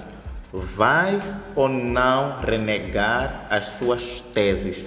Vai 0.53 1.21
ou 1.55 1.69
não 1.69 2.38
renegar 2.41 3.47
as 3.50 3.67
suas 3.79 4.23
teses? 4.33 4.85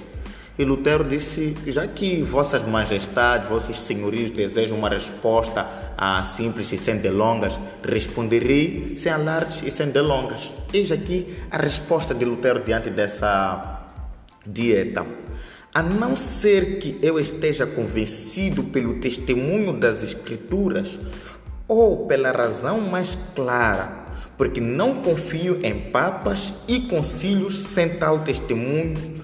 E 0.58 0.66
Lutero 0.66 1.04
disse: 1.04 1.56
já 1.68 1.88
que 1.88 2.22
vossas 2.22 2.63
majestades, 2.63 3.48
vossos 3.48 3.80
senhorios 3.80 4.30
desejam 4.30 4.78
uma 4.78 4.90
resposta 4.90 5.68
ah, 6.03 6.24
simples 6.24 6.72
e 6.72 6.77
sem 6.77 6.98
delongas, 6.98 7.53
responderei 7.84 8.96
sem 8.98 9.12
alardes 9.12 9.62
e 9.63 9.70
sem 9.70 9.88
delongas. 9.91 10.50
Eis 10.74 10.91
aqui 10.91 11.38
a 11.51 11.58
resposta 11.58 12.15
de 12.15 12.25
Lutero 12.25 12.63
diante 12.63 12.89
dessa 12.89 13.88
dieta. 14.43 15.05
A 15.72 15.84
não 15.84 16.17
ser 16.17 16.79
que 16.79 16.98
eu 17.03 17.20
esteja 17.20 17.67
convencido 17.67 18.63
pelo 18.63 18.96
testemunho 18.96 19.74
das 19.74 20.01
Escrituras 20.01 21.00
ou 21.67 22.08
pela 22.08 22.31
razão 22.31 22.81
mais 22.81 23.15
clara, 23.36 24.03
porque 24.39 24.60
não 24.60 25.03
confio 25.03 25.60
em 25.63 25.91
papas 25.91 26.51
e 26.67 26.79
concílios 26.79 27.60
sem 27.60 27.89
tal 27.89 28.22
testemunho, 28.22 29.22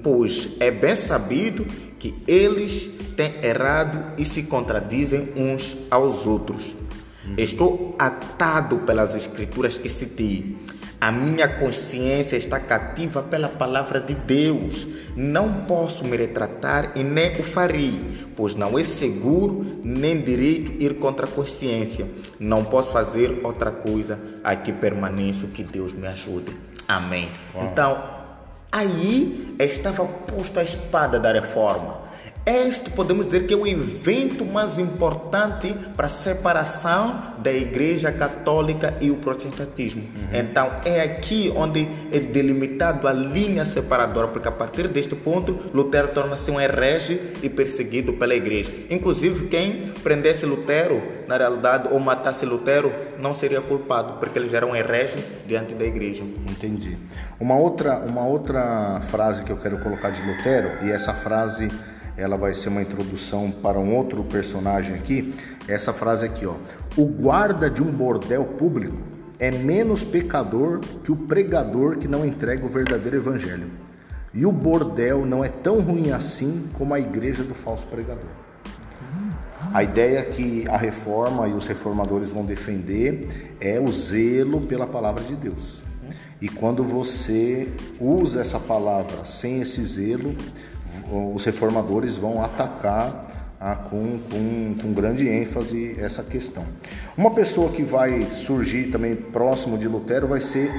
pois 0.00 0.50
é 0.60 0.70
bem 0.70 0.94
sabido 0.94 1.66
que 1.98 2.14
eles 2.28 2.93
têm 3.14 3.34
errado 3.42 4.12
e 4.18 4.24
se 4.24 4.42
contradizem 4.44 5.32
uns 5.36 5.76
aos 5.90 6.26
outros. 6.26 6.74
Estou 7.38 7.94
atado 7.98 8.78
pelas 8.78 9.14
escrituras 9.14 9.78
que 9.78 9.88
citei 9.88 10.56
a 11.04 11.12
minha 11.12 11.46
consciência 11.46 12.34
está 12.34 12.58
cativa 12.58 13.22
pela 13.22 13.46
palavra 13.46 14.00
de 14.00 14.14
Deus. 14.14 14.86
Não 15.14 15.66
posso 15.66 16.02
me 16.02 16.16
retratar 16.16 16.92
e 16.94 17.02
nem 17.02 17.38
o 17.38 17.42
farei, 17.42 18.00
pois 18.34 18.56
não 18.56 18.78
é 18.78 18.84
seguro 18.84 19.80
nem 19.84 20.22
direito 20.22 20.82
ir 20.82 20.94
contra 20.94 21.26
a 21.26 21.28
consciência. 21.28 22.06
Não 22.40 22.64
posso 22.64 22.90
fazer 22.90 23.38
outra 23.44 23.70
coisa. 23.70 24.18
Aqui 24.42 24.72
permaneço, 24.72 25.48
que 25.48 25.62
Deus 25.62 25.92
me 25.92 26.06
ajude. 26.06 26.56
Amém. 26.88 27.30
Uau. 27.54 27.66
Então, 27.66 28.02
aí 28.72 29.54
estava 29.58 30.06
posta 30.06 30.60
a 30.60 30.64
espada 30.64 31.20
da 31.20 31.32
reforma. 31.32 32.03
Este 32.46 32.90
podemos 32.90 33.24
dizer 33.24 33.46
que 33.46 33.54
é 33.54 33.56
o 33.56 33.66
evento 33.66 34.44
mais 34.44 34.78
importante 34.78 35.74
para 35.96 36.06
a 36.06 36.10
separação 36.10 37.34
da 37.38 37.50
Igreja 37.50 38.12
Católica 38.12 38.92
e 39.00 39.10
o 39.10 39.16
protestantismo. 39.16 40.02
Uhum. 40.02 40.38
Então 40.38 40.70
é 40.84 41.00
aqui 41.00 41.50
onde 41.56 41.88
é 42.12 42.20
delimitado 42.20 43.08
a 43.08 43.14
linha 43.14 43.64
separadora, 43.64 44.28
porque 44.28 44.46
a 44.46 44.52
partir 44.52 44.88
deste 44.88 45.16
ponto 45.16 45.58
Lutero 45.72 46.08
torna-se 46.08 46.50
um 46.50 46.60
herege 46.60 47.18
e 47.42 47.48
perseguido 47.48 48.12
pela 48.12 48.34
Igreja. 48.34 48.70
Inclusive 48.90 49.46
quem 49.46 49.94
prendesse 50.02 50.44
Lutero, 50.44 51.02
na 51.26 51.38
realidade, 51.38 51.88
ou 51.90 51.98
matasse 51.98 52.44
Lutero, 52.44 52.92
não 53.18 53.34
seria 53.34 53.62
culpado, 53.62 54.18
porque 54.18 54.38
ele 54.38 54.50
já 54.50 54.58
era 54.58 54.66
um 54.66 54.76
herege 54.76 55.24
diante 55.46 55.72
da 55.72 55.86
Igreja. 55.86 56.22
Entendi. 56.50 56.98
Uma 57.40 57.56
outra, 57.56 58.00
uma 58.00 58.26
outra 58.26 59.00
frase 59.10 59.42
que 59.44 59.50
eu 59.50 59.56
quero 59.56 59.78
colocar 59.78 60.10
de 60.10 60.20
Lutero 60.20 60.84
e 60.86 60.90
essa 60.90 61.14
frase 61.14 61.70
ela 62.16 62.36
vai 62.36 62.54
ser 62.54 62.68
uma 62.68 62.82
introdução 62.82 63.50
para 63.50 63.78
um 63.78 63.94
outro 63.94 64.22
personagem 64.24 64.94
aqui. 64.94 65.34
Essa 65.66 65.92
frase 65.92 66.24
aqui, 66.24 66.46
ó. 66.46 66.54
O 66.96 67.06
guarda 67.06 67.68
de 67.68 67.82
um 67.82 67.90
bordel 67.90 68.44
público 68.44 68.98
é 69.38 69.50
menos 69.50 70.04
pecador 70.04 70.80
que 71.02 71.10
o 71.10 71.16
pregador 71.16 71.98
que 71.98 72.06
não 72.06 72.24
entrega 72.24 72.64
o 72.64 72.68
verdadeiro 72.68 73.16
evangelho. 73.16 73.68
E 74.32 74.46
o 74.46 74.52
bordel 74.52 75.24
não 75.26 75.44
é 75.44 75.48
tão 75.48 75.80
ruim 75.80 76.10
assim 76.10 76.68
como 76.74 76.94
a 76.94 77.00
igreja 77.00 77.42
do 77.42 77.54
falso 77.54 77.86
pregador. 77.86 78.30
A 79.72 79.82
ideia 79.82 80.24
que 80.24 80.68
a 80.68 80.76
reforma 80.76 81.48
e 81.48 81.52
os 81.52 81.66
reformadores 81.66 82.30
vão 82.30 82.44
defender 82.44 83.56
é 83.60 83.80
o 83.80 83.90
zelo 83.90 84.60
pela 84.62 84.86
palavra 84.86 85.24
de 85.24 85.34
Deus. 85.34 85.82
E 86.40 86.48
quando 86.48 86.84
você 86.84 87.72
usa 88.00 88.40
essa 88.40 88.60
palavra 88.60 89.24
sem 89.24 89.62
esse 89.62 89.82
zelo, 89.82 90.34
os 91.34 91.44
reformadores 91.44 92.16
vão 92.16 92.42
atacar 92.42 93.54
ah, 93.60 93.76
com, 93.76 94.18
com, 94.30 94.76
com, 94.80 94.92
grande 94.92 95.28
ênfase 95.28 95.96
essa 95.98 96.22
questão. 96.22 96.64
Uma 97.16 97.30
pessoa 97.30 97.70
que 97.70 97.82
vai 97.82 98.22
surgir 98.22 98.90
também 98.90 99.14
próximo 99.16 99.78
de 99.78 99.88
Lutero 99.88 100.28
vai 100.28 100.40
ser 100.40 100.70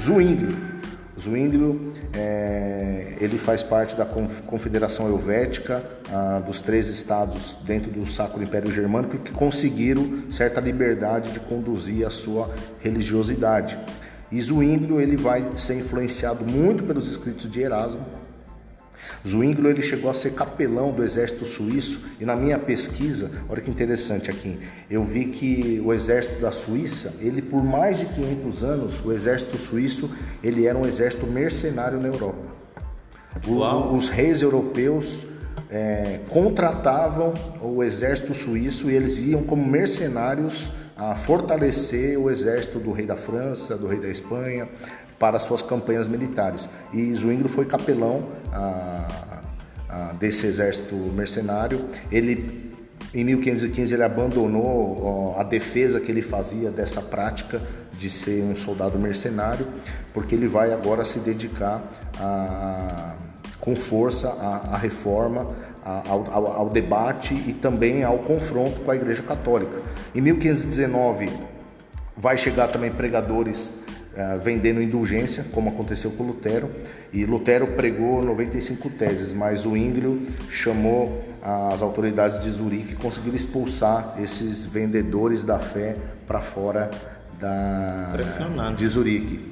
Zwinglio. 0.00 0.74
Zwinglio 1.18 1.92
é, 2.12 3.16
ele 3.20 3.38
faz 3.38 3.62
parte 3.62 3.94
da 3.94 4.04
Confederação 4.04 5.06
Helvética 5.06 5.84
ah, 6.12 6.42
dos 6.44 6.60
três 6.60 6.88
estados 6.88 7.56
dentro 7.64 7.90
do 7.90 8.04
Sacro 8.04 8.42
Império 8.42 8.72
Germânico 8.72 9.18
que 9.18 9.30
conseguiram 9.30 10.24
certa 10.30 10.60
liberdade 10.60 11.30
de 11.30 11.38
conduzir 11.38 12.04
a 12.04 12.10
sua 12.10 12.52
religiosidade. 12.80 13.78
E 14.32 14.40
Zwinglio 14.40 15.00
ele 15.00 15.16
vai 15.16 15.52
ser 15.56 15.78
influenciado 15.78 16.44
muito 16.44 16.82
pelos 16.82 17.08
escritos 17.08 17.48
de 17.48 17.60
Erasmo, 17.60 18.04
Zwinglio 19.26 19.70
ele 19.70 19.82
chegou 19.82 20.10
a 20.10 20.14
ser 20.14 20.32
capelão 20.32 20.92
do 20.92 21.02
exército 21.02 21.44
suíço 21.44 22.00
e 22.20 22.24
na 22.24 22.36
minha 22.36 22.58
pesquisa, 22.58 23.30
olha 23.48 23.60
que 23.60 23.70
interessante 23.70 24.30
aqui, 24.30 24.58
eu 24.90 25.04
vi 25.04 25.26
que 25.26 25.80
o 25.84 25.92
exército 25.92 26.40
da 26.40 26.52
Suíça, 26.52 27.14
ele 27.20 27.42
por 27.42 27.62
mais 27.62 27.98
de 27.98 28.06
500 28.06 28.64
anos, 28.64 29.04
o 29.04 29.12
exército 29.12 29.56
suíço, 29.56 30.10
ele 30.42 30.66
era 30.66 30.78
um 30.78 30.86
exército 30.86 31.26
mercenário 31.26 32.00
na 32.00 32.08
Europa. 32.08 32.54
O, 33.46 33.94
os 33.94 34.08
reis 34.08 34.42
europeus 34.42 35.26
é, 35.70 36.20
contratavam 36.28 37.34
o 37.60 37.82
exército 37.82 38.32
suíço 38.32 38.90
e 38.90 38.94
eles 38.94 39.18
iam 39.18 39.42
como 39.42 39.66
mercenários 39.66 40.70
a 40.96 41.16
fortalecer 41.16 42.16
o 42.16 42.30
exército 42.30 42.78
do 42.78 42.92
rei 42.92 43.04
da 43.04 43.16
França, 43.16 43.76
do 43.76 43.86
rei 43.86 43.98
da 43.98 44.08
Espanha, 44.08 44.68
para 45.18 45.38
suas 45.38 45.62
campanhas 45.62 46.08
militares. 46.08 46.68
E 46.92 47.14
Zwingli 47.14 47.48
foi 47.48 47.64
capelão 47.64 48.24
ah, 48.52 49.42
ah, 49.88 50.14
desse 50.18 50.46
exército 50.46 50.94
mercenário. 50.94 51.84
Ele 52.10 52.72
em 53.12 53.22
1515 53.22 53.94
ele 53.94 54.02
abandonou 54.02 55.36
a 55.38 55.44
defesa 55.44 56.00
que 56.00 56.10
ele 56.10 56.22
fazia 56.22 56.70
dessa 56.70 57.00
prática 57.00 57.62
de 57.92 58.10
ser 58.10 58.42
um 58.42 58.56
soldado 58.56 58.98
mercenário, 58.98 59.66
porque 60.12 60.34
ele 60.34 60.48
vai 60.48 60.72
agora 60.72 61.04
se 61.04 61.20
dedicar 61.20 61.82
a, 62.18 63.14
com 63.60 63.76
força 63.76 64.28
à, 64.28 64.76
reforma, 64.76 65.54
ao, 65.84 66.32
ao, 66.32 66.46
ao, 66.52 66.70
debate 66.70 67.34
e 67.34 67.52
também 67.52 68.02
ao 68.02 68.18
confronto 68.18 68.80
com 68.80 68.90
a 68.90 68.96
Igreja 68.96 69.22
Católica. 69.22 69.80
Em 70.14 70.20
1519 70.20 71.30
vai 72.16 72.36
chegar 72.36 72.68
também 72.68 72.90
pregadores 72.90 73.70
uh, 74.16 74.40
vendendo 74.42 74.80
indulgência, 74.82 75.44
como 75.52 75.70
aconteceu 75.70 76.10
com 76.10 76.24
Lutero. 76.24 76.70
E 77.12 77.24
Lutero 77.24 77.68
pregou 77.68 78.22
95 78.22 78.90
teses, 78.90 79.32
mas 79.32 79.66
o 79.66 79.76
Ínglio 79.76 80.22
chamou 80.50 81.22
as 81.42 81.82
autoridades 81.82 82.42
de 82.42 82.50
Zurique 82.50 82.94
e 82.94 82.96
conseguiram 82.96 83.36
expulsar 83.36 84.16
esses 84.18 84.64
vendedores 84.64 85.44
da 85.44 85.58
fé 85.58 85.96
para 86.26 86.40
fora 86.40 86.90
da, 87.38 88.12
de 88.76 88.86
Zurique. 88.86 89.50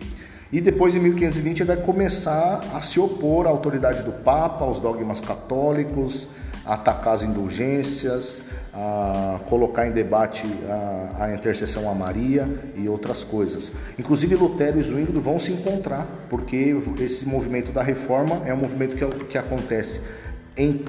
E 0.53 0.61
depois, 0.61 0.95
em 0.95 1.01
1520, 1.01 1.61
ele 1.61 1.67
vai 1.67 1.77
começar 1.79 2.61
a 2.75 2.83
se 2.83 3.01
opor 3.01 3.47
à 3.47 3.51
autoridade 3.51 4.03
do 4.03 4.13
Papa, 4.13 4.65
aos 4.65 4.79
dogmas 4.79 5.21
católicos, 5.21 6.29
atacar 6.65 7.15
as 7.15 7.23
indulgências, 7.23 8.43
a 8.73 9.41
colocar 9.47 9.87
em 9.87 9.93
debate 9.93 10.45
a, 10.67 11.25
a, 11.25 11.35
intercessão 11.35 11.91
a 11.91 11.95
Maria 11.95 12.49
e 12.75 12.89
outras 12.89 13.23
coisas. 13.23 13.71
Inclusive 13.99 14.35
Lutero 14.35 14.81
e 14.81 14.83
Zwingli 14.83 15.21
vão 15.21 15.39
se 15.39 15.53
encontrar, 15.53 16.07
porque 16.31 16.75
esse 17.01 17.29
movimento 17.29 17.71
da 17.71 17.83
reforma 17.83 18.43
é 18.47 18.55
um 18.55 18.57
movimento 18.57 18.97
que, 18.97 19.25
que 19.27 19.39
acontece 19.39 20.01
em 20.57 20.85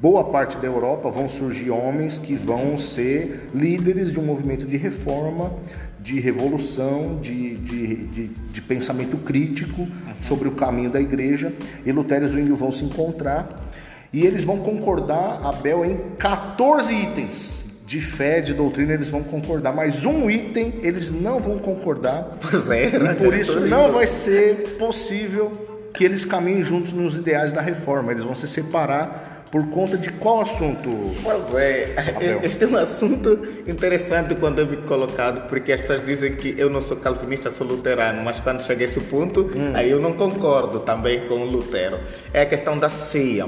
boa 0.00 0.24
parte 0.24 0.56
da 0.56 0.66
Europa 0.66 1.10
vão 1.10 1.28
surgir 1.28 1.70
homens 1.70 2.18
que 2.18 2.34
vão 2.34 2.78
ser 2.78 3.48
líderes 3.54 4.10
de 4.10 4.18
um 4.18 4.24
movimento 4.24 4.66
de 4.66 4.78
reforma, 4.78 5.52
de 6.00 6.18
revolução, 6.18 7.18
de, 7.20 7.56
de, 7.56 7.96
de, 8.06 8.28
de 8.28 8.62
pensamento 8.62 9.18
crítico 9.18 9.86
sobre 10.18 10.48
o 10.48 10.52
caminho 10.52 10.90
da 10.90 11.00
igreja. 11.00 11.52
E 11.84 11.92
Lutero 11.92 12.24
e 12.24 12.28
Zwingli 12.28 12.56
vão 12.56 12.72
se 12.72 12.82
encontrar 12.82 13.69
e 14.12 14.26
eles 14.26 14.44
vão 14.44 14.58
concordar, 14.58 15.40
Abel, 15.44 15.84
em 15.84 15.96
14 16.18 16.92
itens 16.92 17.60
de 17.86 18.00
fé, 18.00 18.40
de 18.40 18.54
doutrina, 18.54 18.92
eles 18.92 19.08
vão 19.08 19.22
concordar, 19.22 19.74
mas 19.74 20.04
um 20.04 20.30
item 20.30 20.74
eles 20.82 21.10
não 21.10 21.40
vão 21.40 21.58
concordar. 21.58 22.38
Pois 22.40 22.70
é, 22.70 22.86
e 22.86 23.14
por 23.16 23.34
isso 23.34 23.60
não 23.60 23.92
vai 23.92 24.06
ser 24.06 24.76
possível 24.78 25.90
que 25.92 26.04
eles 26.04 26.24
caminhem 26.24 26.62
juntos 26.62 26.92
nos 26.92 27.16
ideais 27.16 27.52
da 27.52 27.60
reforma. 27.60 28.12
Eles 28.12 28.22
vão 28.22 28.36
se 28.36 28.46
separar 28.48 29.44
por 29.50 29.68
conta 29.70 29.98
de 29.98 30.08
qual 30.10 30.42
assunto? 30.42 31.12
Pois 31.22 31.54
é, 31.54 31.94
Abel? 31.98 32.40
este 32.44 32.62
é 32.62 32.66
um 32.68 32.76
assunto 32.76 33.48
interessante 33.66 34.36
quando 34.36 34.60
é 34.60 34.64
me 34.64 34.76
colocado, 34.78 35.48
porque 35.48 35.72
as 35.72 35.80
pessoas 35.80 36.06
dizem 36.06 36.36
que 36.36 36.54
eu 36.56 36.70
não 36.70 36.80
sou 36.80 36.96
calvinista, 36.96 37.50
sou 37.50 37.66
luterano, 37.66 38.22
mas 38.22 38.38
quando 38.38 38.62
chega 38.62 38.84
a 38.84 38.88
esse 38.88 39.00
ponto, 39.00 39.50
hum. 39.52 39.72
aí 39.74 39.90
eu 39.90 40.00
não 40.00 40.12
concordo 40.12 40.80
também 40.80 41.26
com 41.26 41.34
o 41.34 41.44
Lutero. 41.44 41.98
É 42.32 42.42
a 42.42 42.46
questão 42.46 42.78
da 42.78 42.88
ceia. 42.88 43.46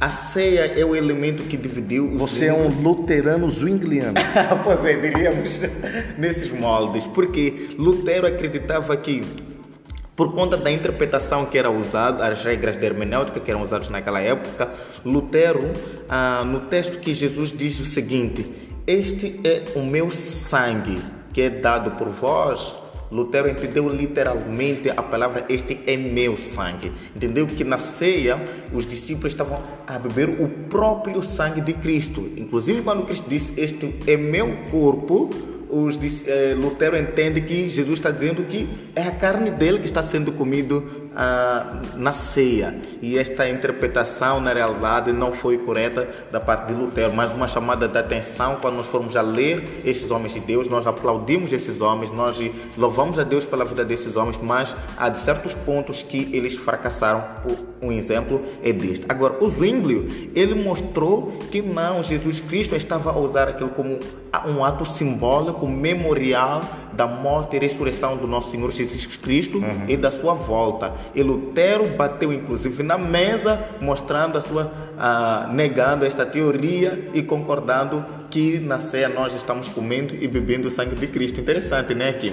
A 0.00 0.10
ceia 0.10 0.78
é 0.78 0.84
o 0.84 0.94
elemento 0.94 1.42
que 1.42 1.56
dividiu 1.56 2.06
os 2.06 2.18
Você 2.18 2.46
é 2.46 2.52
um 2.52 2.68
luterano 2.68 3.50
zwingliano. 3.50 4.14
pois 4.62 4.84
é, 4.84 4.96
diríamos 4.96 5.60
nesses 6.16 6.52
moldes, 6.52 7.04
porque 7.06 7.74
Lutero 7.76 8.26
acreditava 8.26 8.96
que 8.96 9.24
por 10.14 10.32
conta 10.32 10.56
da 10.56 10.70
interpretação 10.70 11.46
que 11.46 11.58
era 11.58 11.70
usada, 11.70 12.26
as 12.26 12.44
regras 12.44 12.76
de 12.76 12.84
hermenêutica 12.84 13.40
que 13.40 13.50
eram 13.50 13.62
usadas 13.62 13.88
naquela 13.88 14.20
época, 14.20 14.70
Lutero, 15.04 15.72
ah, 16.08 16.42
no 16.44 16.60
texto 16.60 16.98
que 16.98 17.12
Jesus 17.12 17.52
diz 17.52 17.80
o 17.80 17.84
seguinte: 17.84 18.52
Este 18.86 19.40
é 19.44 19.64
o 19.76 19.80
meu 19.80 20.10
sangue 20.10 21.00
que 21.32 21.42
é 21.42 21.50
dado 21.50 21.92
por 21.92 22.08
vós 22.08 22.76
Lutero 23.10 23.48
entendeu 23.48 23.88
literalmente 23.88 24.90
a 24.90 25.02
palavra 25.02 25.46
este 25.48 25.80
é 25.86 25.96
meu 25.96 26.36
sangue. 26.36 26.92
Entendeu 27.16 27.46
que 27.46 27.64
na 27.64 27.78
ceia 27.78 28.38
os 28.72 28.86
discípulos 28.86 29.32
estavam 29.32 29.62
a 29.86 29.98
beber 29.98 30.28
o 30.28 30.48
próprio 30.68 31.22
sangue 31.22 31.60
de 31.60 31.72
Cristo. 31.72 32.28
Inclusive 32.36 32.82
quando 32.82 33.04
Cristo 33.06 33.28
disse 33.28 33.52
este 33.56 33.94
é 34.06 34.16
meu 34.16 34.56
corpo, 34.70 35.30
os, 35.70 35.98
eh, 36.26 36.54
Lutero 36.56 36.96
entende 36.96 37.42
que 37.42 37.68
Jesus 37.68 37.98
está 37.98 38.10
dizendo 38.10 38.42
que 38.44 38.68
é 38.96 39.02
a 39.02 39.10
carne 39.10 39.50
dele 39.50 39.78
que 39.78 39.86
está 39.86 40.02
sendo 40.02 40.32
comido 40.32 41.07
ah, 41.14 41.80
na 41.94 42.14
ceia. 42.14 42.80
E 43.02 43.18
esta 43.18 43.48
interpretação, 43.48 44.40
na 44.40 44.52
realidade, 44.52 45.12
não 45.12 45.32
foi 45.32 45.58
correta 45.58 46.08
da 46.30 46.40
parte 46.40 46.72
de 46.72 46.74
Lutero, 46.74 47.12
mas 47.14 47.32
uma 47.32 47.48
chamada 47.48 47.88
de 47.88 47.98
atenção 47.98 48.56
quando 48.60 48.76
nós 48.76 48.86
formos 48.86 49.16
a 49.16 49.22
ler 49.22 49.82
esses 49.84 50.10
homens 50.10 50.34
de 50.34 50.40
Deus, 50.40 50.68
nós 50.68 50.86
aplaudimos 50.86 51.52
esses 51.52 51.80
homens, 51.80 52.10
nós 52.10 52.38
louvamos 52.76 53.18
a 53.18 53.24
Deus 53.24 53.44
pela 53.44 53.64
vida 53.64 53.84
desses 53.84 54.16
homens, 54.16 54.38
mas 54.42 54.74
há 54.96 55.08
de 55.08 55.20
certos 55.20 55.54
pontos 55.54 56.02
que 56.02 56.30
eles 56.32 56.54
fracassaram. 56.54 57.24
Um 57.80 57.92
exemplo 57.92 58.42
é 58.62 58.72
deste. 58.72 59.06
Agora, 59.08 59.42
o 59.42 59.48
Zwinglio, 59.48 60.08
ele 60.34 60.54
mostrou 60.54 61.32
que 61.50 61.62
não, 61.62 62.02
Jesus 62.02 62.40
Cristo 62.40 62.74
estava 62.74 63.12
a 63.12 63.18
usar 63.18 63.48
aquilo 63.48 63.70
como 63.70 63.98
um 64.46 64.64
ato 64.64 64.84
simbólico, 64.84 65.66
memorial 65.66 66.62
da 66.98 67.06
morte 67.06 67.54
e 67.54 67.60
ressurreição 67.60 68.16
do 68.16 68.26
nosso 68.26 68.50
Senhor 68.50 68.72
Jesus 68.72 69.06
Cristo 69.06 69.58
uhum. 69.58 69.84
e 69.86 69.96
da 69.96 70.10
sua 70.10 70.34
volta. 70.34 70.92
E 71.14 71.22
Lutero 71.22 71.86
bateu 71.96 72.32
inclusive 72.32 72.82
na 72.82 72.98
mesa, 72.98 73.62
mostrando 73.80 74.36
a 74.36 74.40
sua, 74.40 74.64
uh, 74.64 75.52
negando 75.52 76.04
esta 76.04 76.26
teoria 76.26 77.04
e 77.14 77.22
concordando 77.22 78.04
que 78.28 78.58
na 78.58 78.80
ceia 78.80 79.08
nós 79.08 79.32
estamos 79.32 79.68
comendo 79.68 80.12
e 80.20 80.26
bebendo 80.26 80.66
o 80.66 80.70
sangue 80.72 80.96
de 80.96 81.06
Cristo. 81.06 81.40
Interessante, 81.40 81.94
né, 81.94 82.12
Kim? 82.14 82.32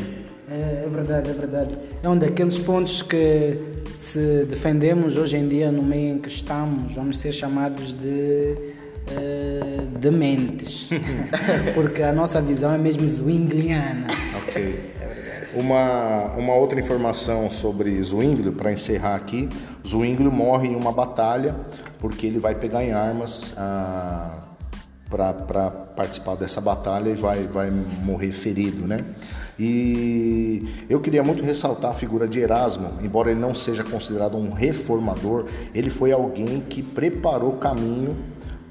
É, 0.50 0.84
é 0.84 0.89
verdade, 0.89 1.29
é 1.29 1.34
verdade. 1.34 1.77
É 2.01 2.10
um 2.10 2.17
daqueles 2.17 2.57
pontos 2.57 3.03
que 3.03 3.60
se 4.00 4.45
defendemos 4.45 5.15
hoje 5.15 5.38
em 5.38 5.48
dia 5.48 5.72
no 5.72 5.84
meio 5.84 6.15
em 6.15 6.17
que 6.17 6.27
estamos, 6.27 6.91
vamos 6.95 7.19
ser 7.19 7.34
chamados 7.34 7.93
de 7.93 8.74
uh, 9.12 9.85
dementes. 10.00 10.88
Porque 11.74 12.01
a 12.01 12.13
nossa 12.13 12.41
visão 12.41 12.74
é 12.74 12.77
mesmo 12.77 13.07
zwingliana. 13.07 14.07
Ok. 14.38 14.93
Uma, 15.53 16.33
uma 16.38 16.53
outra 16.53 16.79
informação 16.81 17.50
sobre 17.50 18.03
Zwinglio, 18.03 18.51
para 18.51 18.74
encerrar 18.74 19.15
aqui: 19.15 19.47
Zwinglio 19.88 20.29
morre 20.29 20.67
em 20.67 20.75
uma 20.75 20.91
batalha 20.91 21.55
porque 22.05 22.27
ele 22.27 22.38
vai 22.38 22.53
pegar 22.53 22.83
em 22.83 22.91
armas 22.91 23.53
ah, 23.57 24.43
para 25.09 25.71
participar 25.71 26.35
dessa 26.35 26.62
batalha 26.62 27.09
e 27.09 27.15
vai, 27.15 27.43
vai 27.45 27.71
morrer 27.71 28.31
ferido, 28.31 28.85
né? 28.85 29.00
E 29.57 30.85
eu 30.89 31.00
queria 31.00 31.24
muito 31.24 31.41
ressaltar 31.41 31.91
a 31.91 31.93
figura 31.93 32.27
de 32.27 32.39
Erasmo, 32.39 32.93
embora 33.01 33.31
ele 33.31 33.39
não 33.39 33.55
seja 33.55 33.83
considerado 33.83 34.38
um 34.38 34.51
reformador, 34.51 35.45
ele 35.74 35.89
foi 35.89 36.12
alguém 36.12 36.59
que 36.59 36.83
preparou 36.83 37.53
o 37.53 37.57
caminho 37.57 38.17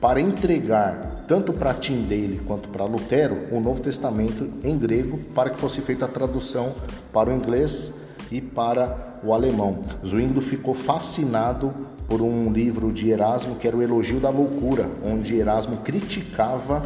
para 0.05 0.21
entregar 0.21 1.25
tanto 1.27 1.51
para 1.51 1.73
Tyndale 1.73 2.39
quanto 2.47 2.69
para 2.69 2.85
Lutero 2.85 3.47
o 3.51 3.59
Novo 3.59 3.81
Testamento 3.81 4.51
em 4.63 4.77
grego 4.77 5.17
para 5.35 5.49
que 5.49 5.59
fosse 5.59 5.81
feita 5.81 6.05
a 6.05 6.09
tradução 6.09 6.75
para 7.11 7.31
o 7.31 7.33
inglês 7.33 7.91
e 8.31 8.39
para 8.39 9.19
o 9.25 9.33
alemão. 9.33 9.83
Zwinglio 10.05 10.43
ficou 10.43 10.75
fascinado 10.75 11.73
por 12.07 12.21
um 12.21 12.53
livro 12.53 12.93
de 12.93 13.09
Erasmo 13.09 13.55
que 13.57 13.67
era 13.67 13.75
o 13.75 13.83
Elogio 13.83 14.21
da 14.21 14.29
Loucura, 14.29 14.91
onde 15.03 15.37
Erasmo 15.37 15.79
criticava 15.79 16.83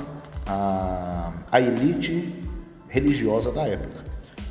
a, 0.47 1.33
a 1.51 1.61
elite 1.61 2.41
religiosa 2.87 3.51
da 3.51 3.67
época. 3.67 4.05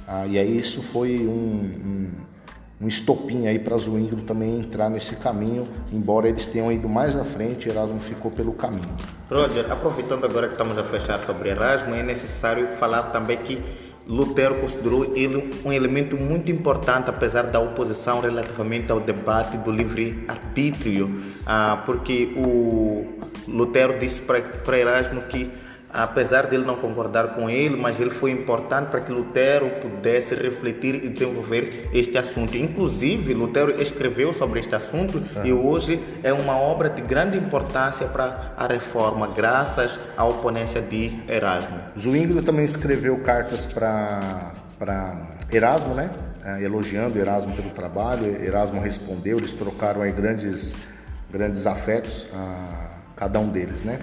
Ah, 0.06 0.28
e 0.28 0.38
aí 0.38 0.58
isso 0.58 0.82
foi 0.82 1.26
um, 1.26 1.32
um 1.32 2.12
um 2.79 2.88
estopim 2.88 3.48
aí 3.48 3.57
para 3.57 3.75
Zwingli 3.77 4.22
também 4.22 4.60
entrar 4.60 4.89
nesse 4.89 5.15
caminho, 5.15 5.67
embora 5.91 6.29
eles 6.29 6.46
tenham 6.46 6.72
ido 6.72 6.88
mais 6.88 7.15
à 7.15 7.25
frente, 7.25 7.67
Erasmo 7.67 8.00
ficou 8.00 8.29
pelo 8.29 8.53
caminho. 8.53 8.96
Roger, 9.29 9.72
aproveitando 9.72 10.25
agora 10.25 10.48
que 10.48 10.53
estamos 10.53 10.77
a 10.77 10.84
fechar 10.84 11.19
sobre 11.22 11.50
Erasmo, 11.50 11.96
é 11.96 12.03
necessário 12.03 12.67
falar 12.79 13.03
também 13.03 13.38
que 13.38 13.62
Lutero 14.07 14.55
considerou 14.62 15.13
ele 15.17 15.51
um 15.65 15.74
elemento 15.74 16.15
muito 16.15 16.50
importante, 16.50 17.10
apesar 17.10 17.43
da 17.48 17.59
oposição 17.59 18.22
relativamente 18.22 18.90
ao 18.90 19.01
debate 19.01 19.57
do 19.57 19.72
livre-arbítrio, 19.72 21.24
ah, 21.46 21.81
porque 21.85 22.33
o 22.37 23.05
Lutero 23.48 24.00
disse 24.00 24.22
para 24.22 24.77
Erasmo 24.77 25.24
que 25.24 25.51
apesar 25.98 26.46
dele 26.46 26.64
não 26.64 26.75
concordar 26.75 27.29
com 27.29 27.50
ele, 27.50 27.75
mas 27.75 28.00
ele 28.00 28.12
foi 28.12 28.29
importante 28.29 28.90
para 28.90 29.01
que 29.01 29.12
Lutero 29.12 29.70
pudesse 29.81 30.36
refletir 30.36 31.03
e 31.03 31.10
desenvolver 31.10 31.90
este 31.92 32.18
assunto. 32.18 32.55
Inclusive, 32.55 33.33
Lutero 33.33 33.81
escreveu 33.81 34.31
sobre 34.33 34.60
este 34.60 34.75
assunto 34.75 35.22
e 35.44 35.51
hoje 35.51 36.00
é 36.22 36.31
uma 36.31 36.55
obra 36.57 36.88
de 36.88 37.01
grande 37.01 37.38
importância 37.38 38.07
para 38.07 38.53
a 38.55 38.68
reforma, 38.68 39.27
graças 39.27 40.00
à 40.16 40.24
oponência 40.25 40.81
de 40.81 41.20
Erasmo. 41.27 41.79
Zwinglio 41.98 42.44
também 42.44 42.66
escreveu 42.66 43.18
cartas 43.20 43.66
para 43.66 44.51
para 44.77 45.18
Erasmo, 45.51 45.96
né? 45.96 46.12
É, 46.46 46.62
elogiando 46.64 47.18
Erasmo 47.18 47.55
pelo 47.55 47.72
trabalho. 47.72 48.27
Erasmo 48.44 48.79
respondeu, 48.79 49.40
eles 49.40 49.53
trocaram 49.53 50.01
aí 50.01 50.12
grandes 50.12 50.75
grandes 51.31 51.66
afetos 51.66 52.27
a 52.31 53.00
cada 53.16 53.40
um 53.40 53.50
deles, 53.50 53.81
né? 53.81 54.00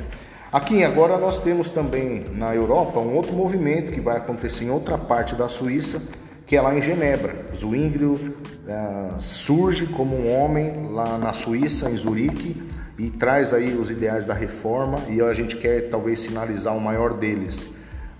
Aqui 0.55 0.85
agora 0.85 1.19
nós 1.19 1.41
temos 1.41 1.69
também 1.69 2.27
na 2.31 2.55
Europa 2.55 3.01
um 3.01 3.17
outro 3.17 3.33
movimento 3.33 3.91
que 3.91 4.01
vai 4.01 4.19
acontecer 4.19 4.67
em 4.67 4.71
outra 4.71 4.97
parte 4.97 5.35
da 5.35 5.49
Suíça, 5.49 6.01
que 6.47 6.55
é 6.55 6.63
lá 6.63 6.73
em 6.79 6.81
Genebra. 6.81 7.35
Zwinglio 7.57 8.13
uh, 8.13 9.21
surge 9.21 9.85
como 9.87 10.17
um 10.17 10.33
homem 10.33 10.93
lá 10.93 11.19
na 11.19 11.33
Suíça, 11.33 11.91
em 11.91 11.97
Zurique, 11.97 12.63
e 12.97 13.11
traz 13.11 13.53
aí 13.53 13.75
os 13.75 13.91
ideais 13.91 14.27
da 14.27 14.33
reforma 14.33 15.01
e 15.09 15.21
a 15.21 15.35
gente 15.35 15.57
quer 15.57 15.91
talvez 15.91 16.21
sinalizar 16.21 16.77
o 16.77 16.81
maior 16.81 17.15
deles, 17.15 17.69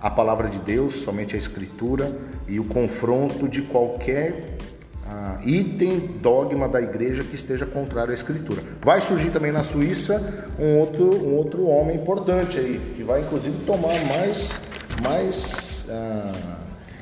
a 0.01 0.11
palavra 0.11 0.49
de 0.49 0.59
Deus, 0.59 0.97
somente 1.05 1.37
a 1.37 1.39
escritura 1.39 2.11
e 2.49 2.59
o 2.59 2.65
confronto 2.65 3.49
de 3.49 3.63
qualquer 3.63 4.54
ah, 5.07 5.39
item, 5.45 6.19
dogma 6.21 6.69
da 6.69 6.81
igreja 6.81 7.23
que 7.23 7.37
esteja 7.37 7.67
contrário 7.67 8.11
à 8.11 8.15
escritura. 8.15 8.63
Vai 8.83 9.01
surgir 9.01 9.31
também 9.31 9.53
na 9.53 9.63
Suíça 9.63 10.23
um 10.59 10.79
outro, 10.79 11.05
um 11.05 11.37
outro 11.37 11.67
homem 11.67 11.97
importante 11.97 12.59
aí, 12.59 12.81
que 12.97 13.03
vai 13.03 13.21
inclusive 13.21 13.65
tomar 13.65 14.03
mais, 14.07 14.61
mais 15.03 15.87
ah, 15.91 16.33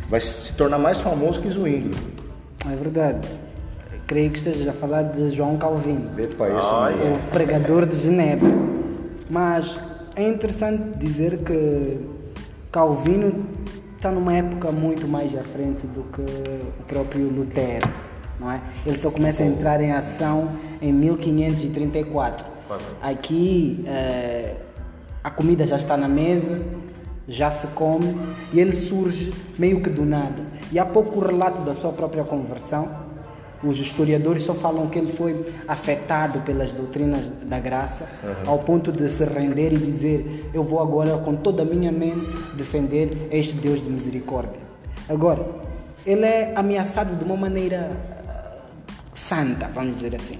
vai 0.09 0.21
se 0.21 0.53
tornar 0.55 0.79
mais 0.79 0.99
famoso 0.99 1.41
que 1.41 1.49
Zwingli. 1.49 1.95
É 2.71 2.77
verdade. 2.77 3.29
Creio 4.07 4.31
que 4.31 4.39
esteja 4.39 4.71
a 4.71 4.75
falar 4.75 5.03
de 5.03 5.31
João 5.31 5.57
Calvino, 5.57 6.11
Epa, 6.19 6.49
esse 6.49 7.09
o 7.09 7.31
pregador 7.31 7.87
de 7.87 7.97
Genebra. 7.97 8.51
Mas 9.31 9.77
é 10.15 10.29
interessante 10.29 10.99
dizer 10.99 11.39
que 11.39 11.99
Calvino 12.71 13.47
está 14.03 14.11
numa 14.11 14.35
época 14.35 14.73
muito 14.73 15.07
mais 15.07 15.33
à 15.39 15.45
frente 15.45 15.87
do 15.87 16.03
que 16.03 16.23
o 16.23 16.83
próprio 16.89 17.29
Lutero, 17.29 17.89
não 18.41 18.51
é? 18.51 18.61
Ele 18.85 18.97
só 18.97 19.13
começa 19.13 19.45
a 19.45 19.47
entrar 19.47 19.81
em 19.81 19.93
ação 19.93 20.57
em 20.81 20.93
1534. 20.93 22.45
Aqui 23.01 23.85
eh, 23.87 24.57
a 25.23 25.31
comida 25.31 25.65
já 25.65 25.77
está 25.77 25.97
na 25.97 26.09
mesa, 26.09 26.61
já 27.29 27.49
se 27.53 27.69
come 27.69 28.19
e 28.53 28.59
ele 28.59 28.73
surge 28.73 29.33
meio 29.57 29.81
que 29.81 29.89
do 29.89 30.05
nada. 30.05 30.43
E 30.73 30.81
há 30.81 30.85
pouco 30.85 31.21
relato 31.21 31.63
da 31.63 31.73
sua 31.73 31.93
própria 31.93 32.25
conversão 32.25 33.12
os 33.65 33.79
historiadores 33.79 34.43
só 34.43 34.55
falam 34.55 34.89
que 34.89 34.99
ele 34.99 35.13
foi 35.13 35.55
afetado 35.69 36.41
pelas 36.41 36.73
doutrinas 36.73 37.31
da 37.45 37.61
graça, 37.61 38.09
uhum. 38.23 38.51
ao 38.51 38.59
ponto 38.59 38.91
de 38.91 39.09
se 39.09 39.25
render 39.25 39.73
e 39.73 39.77
dizer: 39.77 40.51
Eu 40.53 40.65
vou 40.65 40.81
agora, 40.81 41.17
com 41.19 41.37
toda 41.37 41.63
a 41.63 41.65
minha 41.65 41.93
mente, 41.93 42.27
defender 42.55 43.29
este 43.31 43.55
Deus 43.55 43.81
de 43.81 43.89
misericórdia. 43.89 44.61
Agora, 45.09 45.47
ele 46.05 46.25
é 46.25 46.53
ameaçado 46.57 47.17
de 47.17 47.25
uma 47.25 47.37
maneira 47.37 47.91
uh, 47.91 48.63
santa, 49.15 49.69
vamos 49.73 49.97
dizer 49.97 50.17
assim. 50.17 50.39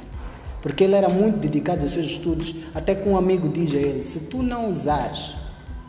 Porque 0.61 0.85
ele 0.85 0.95
era 0.95 1.09
muito 1.09 1.39
dedicado 1.39 1.83
aos 1.83 1.93
seus 1.93 2.07
estudos, 2.07 2.55
até 2.75 2.95
que 2.95 3.09
um 3.09 3.17
amigo 3.17 3.49
diz 3.49 3.73
a 3.75 3.79
ele: 3.79 4.03
Se 4.03 4.19
tu 4.21 4.43
não 4.43 4.69
usares 4.69 5.37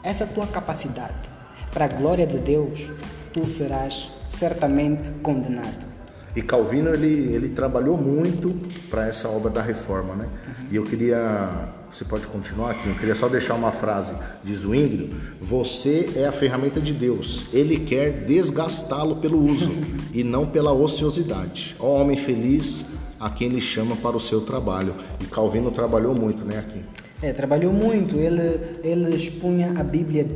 essa 0.04 0.28
tua 0.28 0.46
capacidade 0.46 1.30
para 1.72 1.86
a 1.86 1.88
glória 1.88 2.28
de 2.28 2.38
Deus, 2.38 2.92
tu 3.32 3.46
serás 3.46 4.12
certamente 4.28 5.10
condenado. 5.24 5.93
E 6.36 6.42
Calvino 6.42 6.94
ele, 6.94 7.34
ele 7.34 7.50
trabalhou 7.50 7.96
muito 7.96 8.54
para 8.90 9.08
essa 9.08 9.30
obra 9.30 9.50
da 9.50 9.62
reforma, 9.62 10.16
né? 10.16 10.26
Uhum. 10.26 10.68
E 10.72 10.76
eu 10.76 10.84
queria, 10.84 11.70
você 11.92 12.04
pode 12.04 12.26
continuar 12.26 12.72
aqui, 12.72 12.90
eu 12.90 12.96
queria 12.96 13.14
só 13.14 13.28
deixar 13.30 13.54
uma 13.54 13.72
frase 13.72 14.14
de 14.44 14.54
Zwinglio: 14.56 15.10
Você 15.40 16.10
é 16.16 16.26
a 16.26 16.32
ferramenta 16.32 16.82
de 16.82 16.94
Deus, 16.94 17.46
Ele 17.54 17.80
quer 17.80 18.26
desgastá-lo 18.26 19.18
pelo 19.18 19.44
uso 19.44 19.72
e 20.12 20.24
não 20.24 20.48
pela 20.48 20.72
ociosidade. 20.72 21.76
Ó 21.80 22.02
homem 22.02 22.18
feliz 22.18 22.84
a 23.20 23.30
quem 23.30 23.48
ele 23.48 23.62
chama 23.62 23.96
para 23.96 24.18
o 24.18 24.20
seu 24.20 24.42
trabalho. 24.42 24.96
E 25.22 25.26
Calvino 25.26 25.72
trabalhou 25.72 26.14
muito, 26.14 26.44
né, 26.44 26.60
aqui. 26.60 26.82
É, 27.22 27.32
trabalhou 27.32 27.72
muito. 27.72 28.18
Ele, 28.18 28.60
ele 28.84 29.16
expunha 29.16 29.74
a 29.80 29.84
Bíblia 29.84 30.28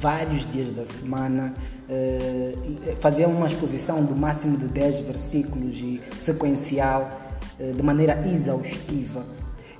vários 0.00 0.50
dias 0.50 0.72
da 0.72 0.86
semana, 0.86 1.52
eh, 1.88 2.54
fazia 3.00 3.28
uma 3.28 3.46
exposição 3.46 4.02
do 4.02 4.16
máximo 4.16 4.56
de 4.56 4.64
10 4.66 5.00
versículos 5.00 5.76
e 5.76 6.00
sequencial, 6.18 7.20
eh, 7.60 7.72
de 7.72 7.82
maneira 7.82 8.26
exaustiva. 8.26 9.26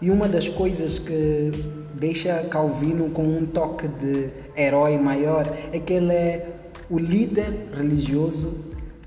E 0.01 0.11
uma 0.11 0.29
das 0.29 0.47
coisas 0.47 0.99
que 0.99 1.51
deixa 1.95 2.45
Calvino 2.51 3.11
com 3.11 3.23
um 3.23 3.47
toque 3.47 3.89
de 3.89 4.29
herói 4.57 4.99
maior 4.99 5.47
é 5.73 5.79
que 5.79 5.95
ele 5.95 6.13
é 6.13 6.49
o 6.91 6.99
líder 6.99 7.69
religioso 7.75 8.55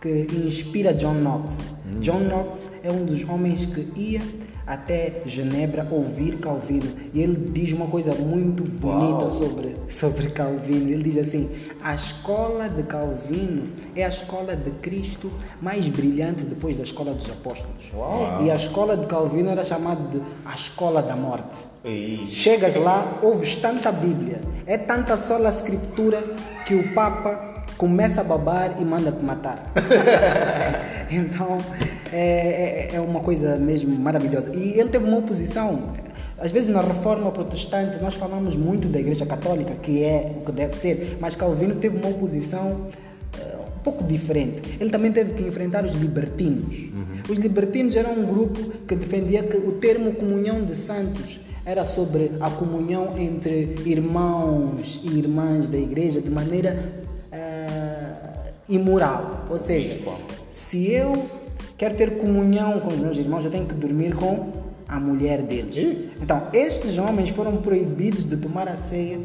que 0.01 0.27
inspira 0.45 0.93
John 0.93 1.15
Knox. 1.15 1.83
Hum. 1.85 1.99
John 1.99 2.19
Knox 2.21 2.67
é 2.83 2.91
um 2.91 3.05
dos 3.05 3.23
homens 3.27 3.65
que 3.67 3.87
ia 3.95 4.21
até 4.65 5.21
Genebra 5.25 5.87
ouvir 5.89 6.37
Calvino. 6.37 6.91
E 7.13 7.21
ele 7.21 7.51
diz 7.51 7.71
uma 7.73 7.87
coisa 7.87 8.13
muito 8.15 8.63
bonita 8.63 9.29
sobre, 9.29 9.75
sobre 9.89 10.29
Calvino. 10.29 10.89
Ele 10.89 11.03
diz 11.03 11.17
assim: 11.17 11.49
a 11.83 11.93
escola 11.93 12.69
de 12.69 12.83
Calvino 12.83 13.69
é 13.95 14.05
a 14.05 14.09
escola 14.09 14.55
de 14.55 14.71
Cristo 14.71 15.31
mais 15.61 15.87
brilhante 15.87 16.43
depois 16.43 16.75
da 16.75 16.83
escola 16.83 17.13
dos 17.13 17.29
apóstolos. 17.29 17.91
Uau. 17.93 18.43
E 18.43 18.51
a 18.51 18.55
escola 18.55 18.97
de 18.97 19.05
Calvino 19.05 19.49
era 19.49 19.63
chamada 19.63 20.01
de 20.09 20.21
a 20.45 20.53
escola 20.53 21.01
da 21.01 21.15
morte. 21.15 21.73
Ixi. 21.83 22.27
Chegas 22.27 22.75
lá, 22.75 23.19
ouves 23.21 23.57
tanta 23.57 23.91
Bíblia, 23.91 24.39
é 24.65 24.77
tanta 24.77 25.17
sola 25.17 25.49
escritura 25.49 26.23
que 26.65 26.73
o 26.73 26.93
Papa 26.93 27.65
começa 27.77 28.21
a 28.21 28.23
babar 28.23 28.75
e 28.79 28.85
manda-te 28.85 29.23
matar. 29.23 29.63
então, 31.11 31.57
é, 32.15 32.89
é, 32.91 32.95
é, 32.95 32.99
uma 32.99 33.21
coisa 33.21 33.57
mesmo 33.57 33.95
maravilhosa. 33.95 34.55
E 34.55 34.79
ele 34.79 34.89
teve 34.89 35.03
uma 35.03 35.17
oposição. 35.17 35.93
Às 36.37 36.51
vezes 36.51 36.69
na 36.69 36.81
reforma 36.81 37.31
protestante 37.31 37.99
nós 38.01 38.13
falamos 38.13 38.55
muito 38.55 38.87
da 38.87 38.99
igreja 38.99 39.25
católica, 39.25 39.73
que 39.81 40.03
é 40.03 40.31
o 40.39 40.45
que 40.45 40.51
deve 40.51 40.77
ser, 40.77 41.17
mas 41.19 41.35
Calvino 41.35 41.75
teve 41.75 41.97
uma 41.97 42.09
oposição 42.09 42.71
uh, 42.71 43.77
um 43.77 43.79
pouco 43.83 44.03
diferente. 44.03 44.77
Ele 44.79 44.91
também 44.91 45.11
teve 45.11 45.33
que 45.33 45.41
enfrentar 45.41 45.83
os 45.85 45.93
libertinos. 45.93 46.77
Uhum. 46.77 47.31
Os 47.31 47.37
libertinos 47.39 47.95
eram 47.95 48.13
um 48.13 48.25
grupo 48.25 48.59
que 48.87 48.95
defendia 48.95 49.41
que 49.41 49.57
o 49.57 49.71
termo 49.73 50.13
comunhão 50.13 50.63
de 50.65 50.77
santos 50.77 51.39
era 51.65 51.83
sobre 51.83 52.33
a 52.39 52.49
comunhão 52.51 53.17
entre 53.17 53.75
irmãos 53.85 55.01
e 55.03 55.17
irmãs 55.17 55.67
da 55.67 55.77
igreja 55.77 56.21
de 56.21 56.29
maneira 56.29 57.01
imoral. 58.67 59.45
Ou 59.49 59.59
seja, 59.59 60.01
se 60.51 60.91
eu 60.91 61.25
quero 61.83 61.95
ter 61.95 62.17
comunhão 62.17 62.79
com 62.79 62.87
os 62.87 62.97
meus 62.97 63.17
irmãos, 63.17 63.43
eu 63.43 63.51
tenho 63.51 63.65
que 63.65 63.73
dormir 63.73 64.15
com 64.15 64.53
a 64.87 64.97
mulher 64.97 65.41
deles. 65.41 65.75
Então, 66.21 66.43
estes 66.53 66.97
homens 66.97 67.29
foram 67.31 67.57
proibidos 67.57 68.25
de 68.25 68.37
tomar 68.37 68.69
a 68.69 68.77
ceia. 68.77 69.19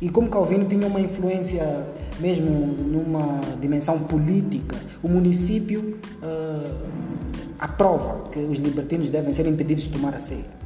E 0.00 0.08
como 0.08 0.30
Calvino 0.30 0.64
tinha 0.64 0.86
uma 0.86 1.00
influência 1.00 1.86
mesmo 2.18 2.48
numa 2.50 3.40
dimensão 3.60 3.98
política, 4.04 4.74
o 5.02 5.08
município 5.08 5.98
uh, 6.22 6.74
aprova 7.58 8.22
que 8.30 8.38
os 8.38 8.58
libertinos 8.58 9.10
devem 9.10 9.34
ser 9.34 9.46
impedidos 9.46 9.84
de 9.84 9.90
tomar 9.90 10.14
a 10.14 10.20
ceia 10.20 10.62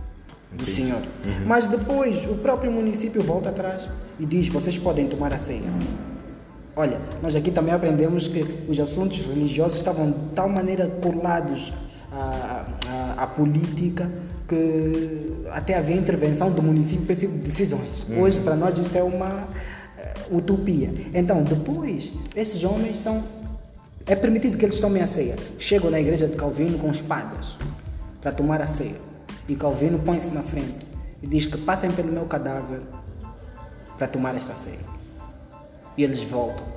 do 0.52 0.64
Senhor. 0.64 1.00
Uhum. 1.00 1.44
Mas 1.44 1.66
depois 1.66 2.24
o 2.30 2.36
próprio 2.36 2.70
município 2.70 3.20
volta 3.20 3.48
atrás 3.48 3.82
e 4.20 4.24
diz: 4.24 4.46
vocês 4.46 4.78
podem 4.78 5.08
tomar 5.08 5.32
a 5.32 5.40
ceia. 5.40 5.72
Olha, 6.78 7.00
nós 7.22 7.34
aqui 7.34 7.50
também 7.50 7.72
aprendemos 7.72 8.28
que 8.28 8.44
os 8.68 8.78
assuntos 8.78 9.24
religiosos 9.24 9.78
estavam 9.78 10.10
de 10.10 10.28
tal 10.34 10.46
maneira 10.46 10.86
colados 11.02 11.72
à, 12.12 12.66
à, 13.16 13.22
à 13.22 13.26
política 13.26 14.10
que 14.46 15.32
até 15.52 15.74
havia 15.74 15.96
intervenção 15.96 16.52
do 16.52 16.62
município 16.62 17.06
para 17.06 17.14
decisões. 17.42 18.04
Uhum. 18.06 18.20
Hoje, 18.20 18.38
para 18.40 18.54
nós, 18.54 18.76
isto 18.76 18.94
é 18.94 19.02
uma 19.02 19.44
uh, 20.28 20.36
utopia. 20.36 20.92
Então, 21.14 21.42
depois, 21.42 22.12
esses 22.36 22.62
homens 22.62 22.98
são. 22.98 23.24
É 24.04 24.14
permitido 24.14 24.58
que 24.58 24.64
eles 24.66 24.78
tomem 24.78 25.02
a 25.02 25.06
ceia. 25.06 25.34
Chegam 25.58 25.90
na 25.90 25.98
igreja 25.98 26.28
de 26.28 26.36
Calvino 26.36 26.78
com 26.78 26.90
espadas 26.90 27.56
para 28.20 28.32
tomar 28.32 28.60
a 28.60 28.66
ceia. 28.66 29.00
E 29.48 29.56
Calvino 29.56 29.98
põe-se 29.98 30.28
na 30.28 30.42
frente 30.42 30.86
e 31.22 31.26
diz 31.26 31.46
que 31.46 31.56
passem 31.56 31.90
pelo 31.90 32.12
meu 32.12 32.26
cadáver 32.26 32.82
para 33.96 34.06
tomar 34.06 34.36
esta 34.36 34.54
ceia 34.54 34.95
e 35.96 36.04
eles 36.04 36.22
voltam. 36.22 36.76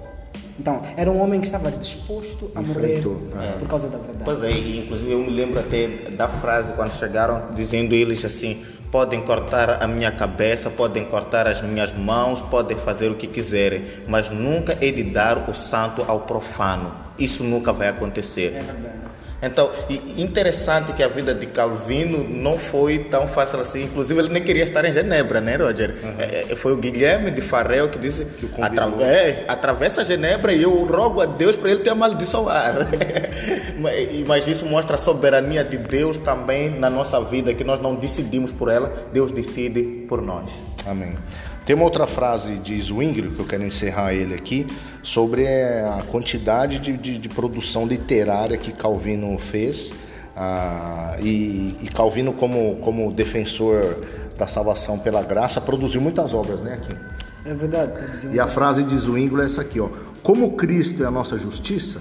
Então, 0.59 0.83
era 0.97 1.09
um 1.09 1.21
homem 1.21 1.39
que 1.39 1.45
estava 1.45 1.71
disposto 1.71 2.51
a 2.53 2.61
morrer 2.61 2.97
é. 2.97 3.51
por 3.57 3.67
causa 3.67 3.87
da 3.87 3.97
verdade. 3.97 4.23
Pois 4.25 4.43
é, 4.43 4.51
inclusive 4.51 5.11
eu 5.11 5.19
me 5.19 5.29
lembro 5.29 5.59
até 5.59 5.87
da 6.13 6.27
frase 6.27 6.73
quando 6.73 6.91
chegaram, 6.91 7.47
dizendo 7.55 7.95
eles 7.95 8.25
assim: 8.25 8.61
podem 8.91 9.21
cortar 9.21 9.81
a 9.81 9.87
minha 9.87 10.11
cabeça, 10.11 10.69
podem 10.69 11.05
cortar 11.05 11.47
as 11.47 11.61
minhas 11.61 11.93
mãos, 11.93 12.41
podem 12.41 12.75
fazer 12.77 13.09
o 13.09 13.15
que 13.15 13.25
quiserem, 13.25 13.85
mas 14.05 14.29
nunca 14.29 14.77
é 14.81 14.91
de 14.91 15.03
dar 15.03 15.49
o 15.49 15.53
santo 15.53 16.03
ao 16.05 16.21
profano. 16.21 16.93
Isso 17.17 17.41
nunca 17.43 17.71
vai 17.71 17.87
acontecer. 17.87 18.55
É 18.55 18.59
verdade. 18.59 18.99
Então, 19.41 19.71
interessante 20.17 20.91
que 20.93 21.01
a 21.01 21.07
vida 21.07 21.33
de 21.33 21.45
Calvino 21.47 22.23
não 22.23 22.57
foi 22.57 22.99
tão 22.99 23.27
fácil 23.27 23.59
assim. 23.59 23.83
Inclusive, 23.83 24.19
ele 24.19 24.29
nem 24.29 24.43
queria 24.43 24.63
estar 24.63 24.83
em 24.83 24.91
Genebra, 24.91 25.39
né, 25.39 25.55
Roger? 25.55 25.95
Uhum. 26.03 26.15
É, 26.19 26.55
foi 26.55 26.73
o 26.73 26.77
Guilherme 26.77 27.31
de 27.31 27.41
Farrell 27.41 27.89
que 27.89 27.97
disse: 27.97 28.25
que 28.25 28.61
atra 28.61 28.85
é, 29.01 29.45
atravessa 29.47 30.03
Genebra 30.03 30.51
e 30.51 30.63
eu 30.63 30.85
rogo 30.85 31.21
a 31.21 31.25
Deus 31.25 31.55
para 31.55 31.71
ele 31.71 31.79
ter 31.79 31.91
amaldiçoado. 31.91 32.85
Mas 34.27 34.47
isso 34.47 34.65
mostra 34.65 34.95
a 34.95 34.99
soberania 34.99 35.63
de 35.63 35.77
Deus 35.77 36.17
também 36.17 36.69
na 36.69 36.89
nossa 36.89 37.21
vida, 37.21 37.53
que 37.53 37.63
nós 37.63 37.79
não 37.79 37.95
decidimos 37.95 38.51
por 38.51 38.69
ela, 38.69 38.91
Deus 39.13 39.31
decide 39.31 40.05
por 40.07 40.21
nós. 40.21 40.51
Amém. 40.85 41.15
Tem 41.69 41.75
uma 41.75 41.85
outra 41.85 42.07
frase 42.07 42.55
de 42.55 42.81
Zwingli, 42.81 43.29
que 43.29 43.39
eu 43.39 43.45
quero 43.45 43.63
encerrar 43.63 44.11
ele 44.11 44.33
aqui, 44.33 44.65
sobre 45.03 45.43
é, 45.43 45.85
a 45.87 46.01
quantidade 46.01 46.79
de, 46.79 46.97
de, 46.97 47.19
de 47.19 47.29
produção 47.29 47.85
literária 47.85 48.57
que 48.57 48.71
Calvino 48.71 49.37
fez. 49.37 49.93
Ah, 50.35 51.15
e, 51.21 51.77
e, 51.79 51.87
Calvino, 51.93 52.33
como, 52.33 52.77
como 52.77 53.11
defensor 53.11 53.99
da 54.35 54.47
salvação 54.47 54.97
pela 54.97 55.21
graça, 55.21 55.61
produziu 55.61 56.01
muitas 56.01 56.33
obras, 56.33 56.59
né, 56.59 56.73
aqui. 56.73 56.95
É 57.45 57.53
verdade. 57.53 57.93
E 58.33 58.39
a 58.39 58.47
frase 58.47 58.83
de 58.83 58.97
Zwingli 58.97 59.43
é 59.43 59.45
essa 59.45 59.61
aqui, 59.61 59.79
ó. 59.79 59.89
Como 60.23 60.53
Cristo 60.53 61.03
é 61.03 61.05
a 61.05 61.11
nossa 61.11 61.37
justiça, 61.37 61.99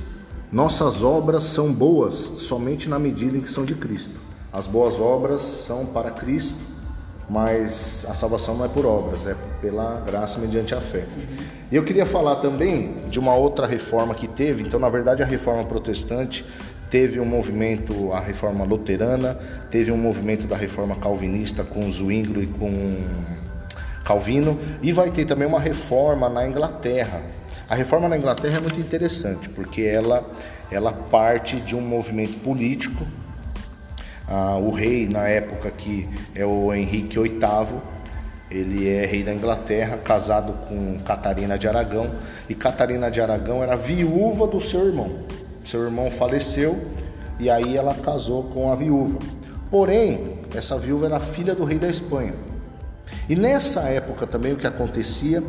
nossas 0.51 1.03
obras 1.03 1.43
são 1.43 1.71
boas 1.71 2.15
somente 2.39 2.89
na 2.89 2.99
medida 2.99 3.37
em 3.37 3.43
que 3.43 3.53
são 3.53 3.67
de 3.67 3.75
Cristo. 3.75 4.19
As 4.51 4.67
boas 4.67 4.99
obras 4.99 5.43
são 5.43 5.85
para 5.85 6.11
Cristo 6.11 6.68
mas 7.29 8.07
a 8.09 8.15
salvação 8.15 8.57
não 8.57 8.65
é 8.65 8.69
por 8.69 8.87
obras, 8.87 9.27
é 9.27 9.37
pela 9.61 10.01
graça 10.01 10.39
mediante 10.39 10.75
a 10.75 10.81
fé. 10.81 11.05
E 11.71 11.77
eu 11.77 11.85
queria 11.85 12.07
falar 12.07 12.37
também 12.37 12.95
de 13.09 13.19
uma 13.19 13.35
outra 13.35 13.67
reforma 13.67 14.15
que 14.15 14.27
teve, 14.27 14.63
então 14.63 14.81
na 14.81 14.89
verdade 14.89 15.23
a 15.23 15.27
reforma 15.27 15.65
protestante 15.65 16.45
teve 16.89 17.21
um 17.21 17.27
movimento, 17.27 18.13
a 18.13 18.21
reforma 18.21 18.65
luterana, 18.65 19.39
teve 19.71 19.93
um 19.93 19.97
movimento 19.99 20.47
da 20.47 20.57
reforma 20.57 20.97
calvinista 20.97 21.63
com 21.63 21.91
Zwingli 21.93 22.45
e 22.45 22.47
com 22.47 23.05
Calvino, 24.05 24.59
e 24.83 24.91
vai 24.91 25.11
ter 25.11 25.27
também 25.27 25.47
uma 25.47 25.61
reforma 25.61 26.31
na 26.31 26.47
Inglaterra. 26.47 27.21
A 27.69 27.75
reforma 27.75 28.09
na 28.09 28.17
Inglaterra 28.17 28.57
é 28.57 28.61
muito 28.61 28.81
interessante, 28.81 29.51
porque 29.51 29.83
ela, 29.83 30.25
ela 30.71 30.91
parte 30.91 31.57
de 31.57 31.77
um 31.77 31.83
movimento 31.83 32.41
político 32.41 33.07
ah, 34.29 34.57
o 34.59 34.71
rei 34.71 35.09
na 35.09 35.27
época 35.27 35.71
que 35.71 36.09
é 36.35 36.45
o 36.45 36.73
Henrique 36.73 37.19
VIII, 37.19 37.81
ele 38.51 38.89
é 38.89 39.05
rei 39.07 39.23
da 39.23 39.33
Inglaterra, 39.33 39.99
casado 39.99 40.53
com 40.69 40.99
Catarina 41.01 41.59
de 41.59 41.67
Aragão, 41.69 42.15
e 42.49 42.55
Catarina 42.55 43.11
de 43.11 43.21
Aragão 43.21 43.63
era 43.63 43.77
viúva 43.77 44.47
do 44.47 44.61
seu 44.61 44.87
irmão. 44.87 45.11
Seu 45.65 45.85
irmão 45.85 46.11
faleceu 46.11 46.79
e 47.39 47.49
aí 47.51 47.77
ela 47.77 47.95
casou 47.95 48.45
com 48.45 48.71
a 48.73 48.77
viúva. 48.77 49.19
Porém, 49.71 50.39
essa 50.55 50.79
viúva 50.79 51.07
era 51.07 51.21
filha 51.21 51.55
do 51.55 51.65
rei 51.65 51.79
da 51.79 51.89
Espanha. 51.89 52.35
E 53.29 53.37
nessa 53.37 53.81
época 53.83 54.27
também 54.27 54.53
o 54.53 54.57
que 54.57 54.67
acontecia 54.67 55.43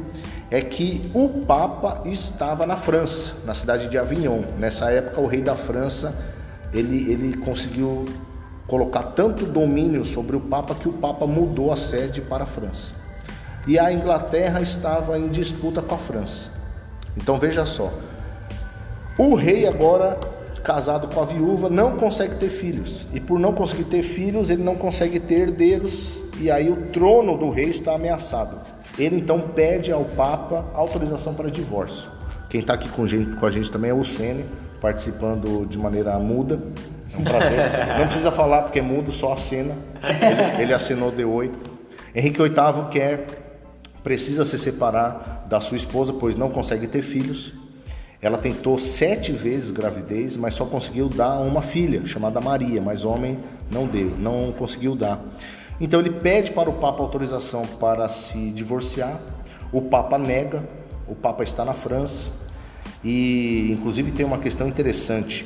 é 0.52 0.62
que 0.62 1.10
o 1.13 1.46
Papa 1.46 2.02
estava 2.06 2.65
na 2.65 2.76
França, 2.76 3.34
na 3.46 3.54
cidade 3.54 3.88
de 3.88 3.98
Avignon. 3.98 4.42
Nessa 4.58 4.92
época 4.92 5.22
o 5.22 5.28
rei 5.28 5.42
da 5.42 5.56
França 5.56 6.13
ele, 6.74 7.12
ele 7.12 7.38
conseguiu 7.38 8.06
colocar 8.69 9.03
tanto 9.03 9.45
domínio 9.45 10.05
sobre 10.05 10.36
o 10.36 10.39
Papa 10.39 10.75
que 10.75 10.88
o 10.88 10.93
Papa 10.93 11.25
mudou 11.25 11.73
a 11.73 11.75
sede 11.75 12.21
para 12.21 12.43
a 12.43 12.47
França. 12.47 12.93
E 13.67 13.77
a 13.77 13.91
Inglaterra 13.91 14.62
estava 14.62 15.17
em 15.17 15.27
disputa 15.27 15.82
com 15.82 15.95
a 15.95 15.97
França. 15.97 16.49
Então 17.17 17.39
veja 17.39 17.65
só, 17.65 17.91
o 19.17 19.36
rei 19.36 19.67
agora 19.67 20.17
casado 20.63 21.13
com 21.13 21.21
a 21.21 21.25
viúva 21.25 21.69
não 21.69 21.97
consegue 21.97 22.36
ter 22.36 22.49
filhos 22.49 23.05
e 23.13 23.19
por 23.19 23.39
não 23.39 23.53
conseguir 23.53 23.86
ter 23.86 24.03
filhos 24.03 24.49
ele 24.49 24.62
não 24.62 24.75
consegue 24.75 25.19
ter 25.19 25.49
herdeiros 25.49 26.19
e 26.39 26.51
aí 26.51 26.69
o 26.69 26.75
trono 26.88 27.38
do 27.38 27.49
rei 27.49 27.65
está 27.65 27.95
ameaçado. 27.95 28.58
Ele 28.97 29.15
então 29.15 29.39
pede 29.41 29.91
ao 29.91 30.05
Papa 30.05 30.65
autorização 30.73 31.34
para 31.34 31.49
divórcio. 31.49 32.10
Quem 32.49 32.62
está 32.62 32.73
aqui 32.73 32.88
com, 32.89 33.08
gente, 33.08 33.36
com 33.36 33.45
a 33.45 33.51
gente 33.51 33.71
também 33.71 33.91
é 33.91 33.93
o 33.93 34.05
Sene, 34.05 34.45
participando 34.79 35.65
de 35.65 35.77
maneira 35.77 36.17
muda. 36.19 36.60
É 37.19 37.21
um 37.21 37.23
prazer. 37.23 37.60
Não 37.99 38.05
precisa 38.08 38.32
falar 38.32 38.63
porque 38.63 38.79
é 38.79 38.82
mudo, 38.82 39.12
só 39.12 39.34
assina. 39.34 39.75
Ele, 40.01 40.63
ele 40.63 40.73
assinou 40.73 41.12
de 41.12 41.25
oi. 41.25 41.51
Henrique 42.15 42.41
VIII 42.41 42.89
quer, 42.89 43.25
precisa 44.01 44.45
se 44.45 44.58
separar 44.58 45.45
da 45.47 45.60
sua 45.60 45.77
esposa, 45.77 46.13
pois 46.13 46.36
não 46.36 46.49
consegue 46.49 46.88
ter 46.88 47.01
filhos. 47.01 47.53
Ela 48.21 48.38
tentou 48.38 48.79
sete 48.79 49.32
vezes 49.32 49.71
gravidez, 49.71 50.36
mas 50.36 50.53
só 50.53 50.65
conseguiu 50.65 51.08
dar 51.10 51.39
uma 51.39 51.62
filha 51.62 52.05
chamada 52.05 52.41
Maria, 52.41 52.82
mas 52.82 53.03
homem 53.03 53.38
não 53.71 53.86
deu, 53.86 54.13
não 54.17 54.51
conseguiu 54.51 54.95
dar. 54.95 55.19
Então 55.79 55.99
ele 55.99 56.12
pede 56.12 56.51
para 56.51 56.69
o 56.69 56.73
Papa 56.73 57.01
autorização 57.01 57.65
para 57.65 58.10
se 58.10 58.51
divorciar. 58.51 59.19
O 59.71 59.82
Papa 59.82 60.17
nega. 60.17 60.63
O 61.08 61.15
Papa 61.15 61.43
está 61.43 61.65
na 61.65 61.73
França 61.73 62.29
e, 63.03 63.71
inclusive, 63.71 64.12
tem 64.12 64.25
uma 64.25 64.38
questão 64.38 64.67
interessante. 64.67 65.43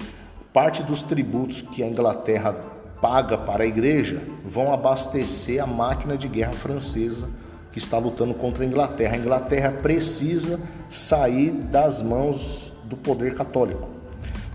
Parte 0.54 0.84
dos 0.84 1.02
tributos 1.02 1.62
que 1.62 1.82
a 1.82 1.88
Inglaterra 1.88 2.56
paga 3.02 3.38
para 3.38 3.64
a 3.64 3.68
Igreja 3.68 4.22
vão 4.46 4.72
abastecer 4.72 5.62
a 5.62 5.66
máquina 5.66 6.16
de 6.16 6.28
guerra 6.28 6.54
francesa 6.54 7.28
que 7.72 7.80
está 7.80 7.98
lutando 7.98 8.36
contra 8.36 8.64
a 8.64 8.68
Inglaterra. 8.68 9.16
A 9.16 9.18
Inglaterra 9.18 9.72
precisa 9.82 10.60
sair 10.90 11.50
das 11.52 12.04
mãos 12.04 12.72
do 12.84 12.96
poder 12.96 13.34
católico. 13.34 13.90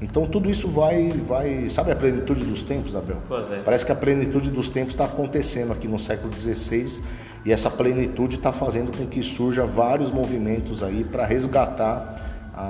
Então 0.01 0.25
tudo 0.25 0.49
isso 0.49 0.69
vai, 0.69 1.09
vai, 1.09 1.69
sabe 1.69 1.91
a 1.91 1.97
plenitude 1.97 2.45
dos 2.45 2.63
tempos, 2.63 2.95
Abel? 2.95 3.19
É. 3.51 3.63
Parece 3.65 3.85
que 3.85 3.91
a 3.91 3.97
plenitude 3.97 4.51
dos 4.51 4.71
tempos 4.71 4.95
está 4.95 5.05
acontecendo 5.05 5.73
aqui 5.73 5.89
no 5.89 5.99
século 5.99 6.33
XVI 6.33 7.03
e 7.45 7.53
essa 7.53 7.69
plenitude 7.69 8.37
está 8.37 8.53
fazendo 8.53 8.97
com 8.97 9.05
que 9.07 9.23
surja 9.23 9.67
vários 9.67 10.13
movimentos 10.13 10.83
aí 10.83 11.03
para 11.03 11.27
resgatar 11.27 12.51
a, 12.55 12.63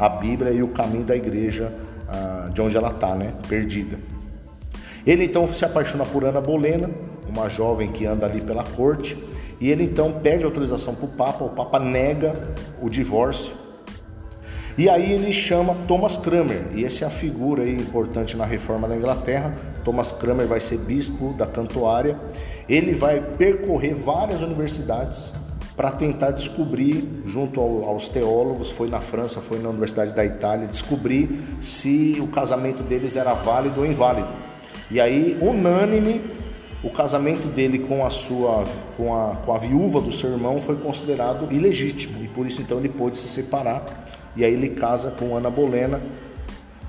a, 0.00 0.06
a, 0.06 0.08
Bíblia 0.08 0.50
e 0.50 0.62
o 0.62 0.68
caminho 0.68 1.04
da 1.04 1.16
igreja 1.16 1.72
de 2.52 2.60
onde 2.60 2.76
ela 2.76 2.90
está, 2.90 3.14
né? 3.14 3.34
Perdida. 3.48 3.98
Ele 5.06 5.24
então 5.24 5.52
se 5.52 5.64
apaixona 5.64 6.04
por 6.04 6.24
Ana 6.24 6.40
Bolena, 6.40 6.90
uma 7.28 7.48
jovem 7.48 7.92
que 7.92 8.06
anda 8.06 8.26
ali 8.26 8.40
pela 8.40 8.64
corte, 8.64 9.16
e 9.60 9.70
ele 9.70 9.84
então 9.84 10.12
pede 10.12 10.44
autorização 10.44 10.94
para 10.94 11.04
o 11.04 11.08
Papa, 11.08 11.44
o 11.44 11.50
Papa 11.50 11.78
nega 11.78 12.54
o 12.80 12.90
divórcio. 12.90 13.52
E 14.76 14.90
aí 14.90 15.10
ele 15.12 15.32
chama 15.32 15.74
Thomas 15.88 16.16
Cranmer, 16.16 16.66
e 16.74 16.84
essa 16.84 17.04
é 17.04 17.08
a 17.08 17.10
figura 17.10 17.62
aí 17.62 17.74
importante 17.74 18.36
na 18.36 18.44
reforma 18.44 18.86
da 18.86 18.96
Inglaterra. 18.96 19.56
Thomas 19.84 20.12
Cranmer 20.12 20.46
vai 20.46 20.60
ser 20.60 20.76
bispo 20.76 21.32
da 21.32 21.46
Cantuária. 21.46 22.18
Ele 22.68 22.92
vai 22.92 23.20
percorrer 23.20 23.94
várias 23.94 24.42
universidades 24.42 25.32
para 25.76 25.90
tentar 25.90 26.30
descobrir, 26.30 27.22
junto 27.26 27.60
aos 27.60 28.08
teólogos, 28.08 28.70
foi 28.70 28.88
na 28.88 29.00
França, 29.00 29.42
foi 29.42 29.58
na 29.58 29.68
Universidade 29.68 30.12
da 30.12 30.24
Itália, 30.24 30.66
descobrir 30.66 31.58
se 31.60 32.16
o 32.18 32.28
casamento 32.28 32.82
deles 32.82 33.14
era 33.14 33.34
válido 33.34 33.80
ou 33.80 33.86
inválido. 33.86 34.28
E 34.90 34.98
aí, 34.98 35.36
unânime, 35.38 36.22
o 36.82 36.88
casamento 36.88 37.46
dele 37.48 37.80
com 37.80 38.06
a 38.06 38.10
sua 38.10 38.64
com 38.96 39.14
a, 39.14 39.36
com 39.36 39.52
a 39.52 39.58
viúva 39.58 40.00
do 40.00 40.12
seu 40.12 40.30
irmão 40.30 40.62
foi 40.62 40.76
considerado 40.76 41.52
ilegítimo 41.52 42.22
e 42.22 42.28
por 42.28 42.46
isso 42.46 42.62
então 42.62 42.78
ele 42.78 42.90
pôde 42.90 43.16
se 43.16 43.28
separar 43.28 44.06
e 44.36 44.44
aí 44.44 44.52
ele 44.52 44.70
casa 44.70 45.10
com 45.10 45.36
Ana 45.36 45.50
Bolena. 45.50 46.00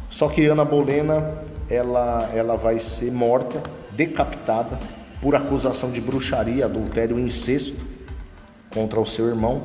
Só 0.09 0.27
que 0.29 0.45
Ana 0.45 0.63
Bolena 0.63 1.43
ela 1.69 2.29
ela 2.33 2.55
vai 2.55 2.79
ser 2.79 3.11
morta, 3.11 3.61
decapitada 3.91 4.77
por 5.21 5.35
acusação 5.35 5.89
de 5.89 5.99
bruxaria, 5.99 6.65
adultério 6.65 7.17
e 7.17 7.23
incesto 7.23 7.86
contra 8.73 8.99
o 8.99 9.05
seu 9.05 9.27
irmão. 9.27 9.63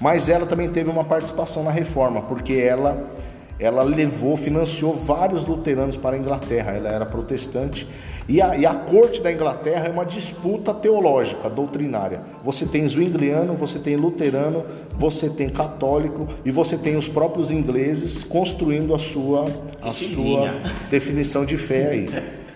Mas 0.00 0.28
ela 0.28 0.46
também 0.46 0.70
teve 0.70 0.90
uma 0.90 1.04
participação 1.04 1.62
na 1.62 1.70
reforma, 1.70 2.22
porque 2.22 2.54
ela 2.54 3.12
ela 3.56 3.84
levou, 3.84 4.36
financiou 4.36 4.94
vários 5.06 5.46
luteranos 5.46 5.96
para 5.96 6.16
a 6.16 6.18
Inglaterra. 6.18 6.72
Ela 6.72 6.90
era 6.90 7.06
protestante 7.06 7.86
e 8.26 8.40
a, 8.40 8.56
e 8.56 8.64
a, 8.64 8.72
corte 8.72 9.20
da 9.20 9.30
Inglaterra 9.30 9.86
é 9.86 9.90
uma 9.90 10.06
disputa 10.06 10.72
teológica, 10.72 11.50
doutrinária. 11.50 12.20
Você 12.42 12.64
tem 12.64 12.88
zwingliano, 12.88 13.54
você 13.54 13.78
tem 13.78 13.96
luterano, 13.96 14.64
você 14.92 15.28
tem 15.28 15.50
católico 15.50 16.26
e 16.42 16.50
você 16.50 16.78
tem 16.78 16.96
os 16.96 17.06
próprios 17.06 17.50
ingleses 17.50 18.24
construindo 18.24 18.94
a 18.94 18.98
sua, 18.98 19.44
a 19.82 19.90
sua 19.90 20.62
definição 20.88 21.44
de 21.44 21.58
fé 21.58 21.90
aí. 21.90 22.08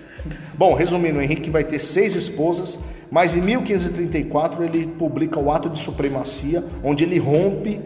Bom, 0.57 0.73
resumindo, 0.73 1.19
o 1.19 1.23
Henrique 1.23 1.51
vai 1.51 1.65
ter 1.65 1.81
seis 1.81 2.17
esposas, 2.17 2.79
mas 3.11 3.37
em 3.37 3.41
1534 3.41 4.65
ele 4.65 4.87
publica 4.87 5.39
o 5.39 5.51
Ato 5.51 5.69
de 5.69 5.79
Supremacia, 5.79 6.65
onde 6.83 7.05
ele 7.05 7.19
rompe 7.19 7.81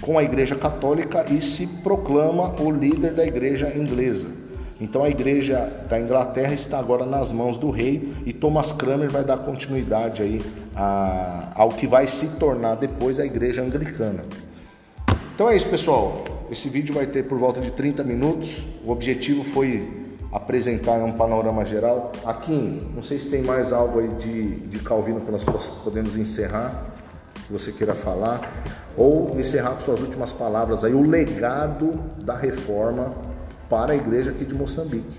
com 0.00 0.18
a 0.18 0.22
Igreja 0.22 0.56
Católica 0.56 1.26
e 1.30 1.42
se 1.42 1.66
proclama 1.66 2.60
o 2.60 2.70
líder 2.70 3.12
da 3.12 3.26
Igreja 3.26 3.72
inglesa. 3.76 4.40
Então 4.80 5.04
a 5.04 5.10
igreja 5.10 5.70
da 5.90 6.00
Inglaterra 6.00 6.54
está 6.54 6.78
agora 6.78 7.04
nas 7.04 7.30
mãos 7.30 7.58
do 7.58 7.70
rei 7.70 8.14
e 8.24 8.32
Thomas 8.32 8.72
Cranmer 8.72 9.10
vai 9.10 9.22
dar 9.22 9.36
continuidade 9.36 10.22
aí 10.22 10.40
a, 10.74 11.52
ao 11.54 11.68
que 11.68 11.86
vai 11.86 12.08
se 12.08 12.26
tornar 12.26 12.76
depois 12.76 13.20
a 13.20 13.26
igreja 13.26 13.60
anglicana. 13.60 14.24
Então 15.34 15.50
é 15.50 15.56
isso, 15.56 15.68
pessoal. 15.68 16.24
Esse 16.50 16.70
vídeo 16.70 16.94
vai 16.94 17.06
ter 17.06 17.24
por 17.24 17.38
volta 17.38 17.60
de 17.60 17.70
30 17.70 18.02
minutos. 18.04 18.64
O 18.82 18.90
objetivo 18.90 19.44
foi 19.44 19.99
apresentar 20.32 20.94
um 20.94 21.12
panorama 21.12 21.64
geral. 21.64 22.12
Aqui, 22.24 22.86
não 22.94 23.02
sei 23.02 23.18
se 23.18 23.28
tem 23.28 23.42
mais 23.42 23.72
algo 23.72 23.98
aí 23.98 24.08
de, 24.08 24.56
de 24.66 24.78
Calvino 24.78 25.20
que 25.20 25.30
nós 25.30 25.44
podemos 25.44 26.16
encerrar, 26.16 26.86
que 27.46 27.52
você 27.52 27.72
queira 27.72 27.94
falar, 27.94 28.40
ou 28.96 29.38
encerrar 29.38 29.70
com 29.70 29.80
suas 29.80 30.00
últimas 30.00 30.32
palavras 30.32 30.84
aí, 30.84 30.94
o 30.94 31.02
legado 31.02 31.92
da 32.22 32.36
reforma 32.36 33.14
para 33.68 33.92
a 33.92 33.96
igreja 33.96 34.30
aqui 34.30 34.44
de 34.44 34.54
Moçambique. 34.54 35.16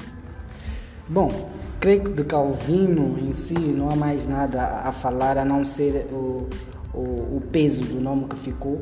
Bom, 1.07 1.49
creio 1.79 2.03
que 2.03 2.11
de 2.11 2.23
Calvino 2.23 3.19
em 3.19 3.33
si 3.33 3.53
não 3.53 3.89
há 3.89 3.95
mais 3.95 4.27
nada 4.27 4.81
a 4.85 4.91
falar 4.91 5.37
a 5.37 5.43
não 5.43 5.65
ser 5.65 6.07
o, 6.11 6.47
o, 6.93 6.99
o 7.37 7.43
peso 7.51 7.83
do 7.83 7.99
nome 7.99 8.25
que 8.25 8.35
ficou 8.37 8.81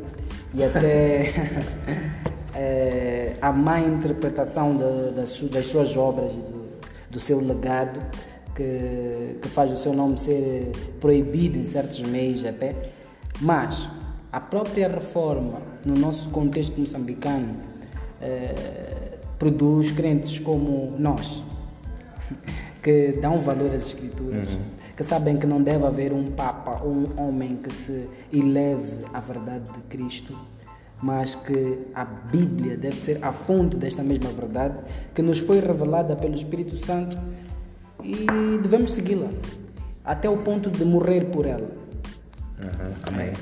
e 0.53 0.63
até 0.63 1.33
é, 2.55 3.35
a 3.41 3.51
má 3.51 3.79
interpretação 3.79 4.75
de, 4.75 5.11
das, 5.15 5.39
das, 5.41 5.67
suas 5.67 5.95
obras 5.95 6.33
e 6.33 6.37
do, 6.37 6.67
do 7.11 7.19
seu 7.19 7.39
legado 7.39 7.99
que, 8.55 9.37
que, 9.41 9.47
faz 9.47 9.71
o 9.71 9.77
seu 9.77 9.93
nome 9.93 10.17
ser 10.17 10.71
proibido 10.99 11.57
em 11.57 11.65
certos 11.65 11.99
meios 12.01 12.45
até. 12.45 12.75
Mas 13.39 13.87
a 14.31 14.39
própria 14.39 14.87
reforma 14.87 15.61
no 15.85 15.93
nosso 15.95 16.29
contexto 16.29 16.79
moçambicano 16.79 17.55
é, 18.21 18.53
produz 19.37 19.91
crentes 19.91 20.39
como 20.39 20.93
nós, 20.99 21.41
que 22.83 23.13
dão 23.21 23.39
valor 23.39 23.73
às 23.73 23.85
Escrituras, 23.85 24.49
uhum. 24.49 24.59
que 24.95 25.03
sabem 25.03 25.37
que 25.37 25.47
não 25.47 25.61
deve 25.61 25.85
haver 25.85 26.11
um 26.11 26.31
Papa 26.31 26.81
ou 26.83 26.91
um 26.91 27.27
homem 27.27 27.55
que 27.55 27.73
se 27.73 28.07
eleve 28.33 29.05
à 29.13 29.19
verdade 29.19 29.71
de 29.71 29.79
Cristo, 29.83 30.37
mas 31.01 31.35
que 31.35 31.87
a 31.93 32.03
Bíblia 32.03 32.77
deve 32.77 32.99
ser 32.99 33.23
a 33.23 33.31
fonte 33.31 33.77
desta 33.77 34.03
mesma 34.03 34.29
verdade 34.31 34.79
que 35.13 35.21
nos 35.21 35.39
foi 35.39 35.59
revelada 35.59 36.15
pelo 36.15 36.35
Espírito 36.35 36.75
Santo 36.75 37.17
e 38.03 38.25
devemos 38.61 38.93
segui-la 38.93 39.29
até 40.03 40.29
o 40.29 40.37
ponto 40.37 40.69
de 40.69 40.83
morrer 40.83 41.25
por 41.25 41.45
ela. 41.45 41.69
Uhum. 42.59 42.93
Amém. 43.07 43.33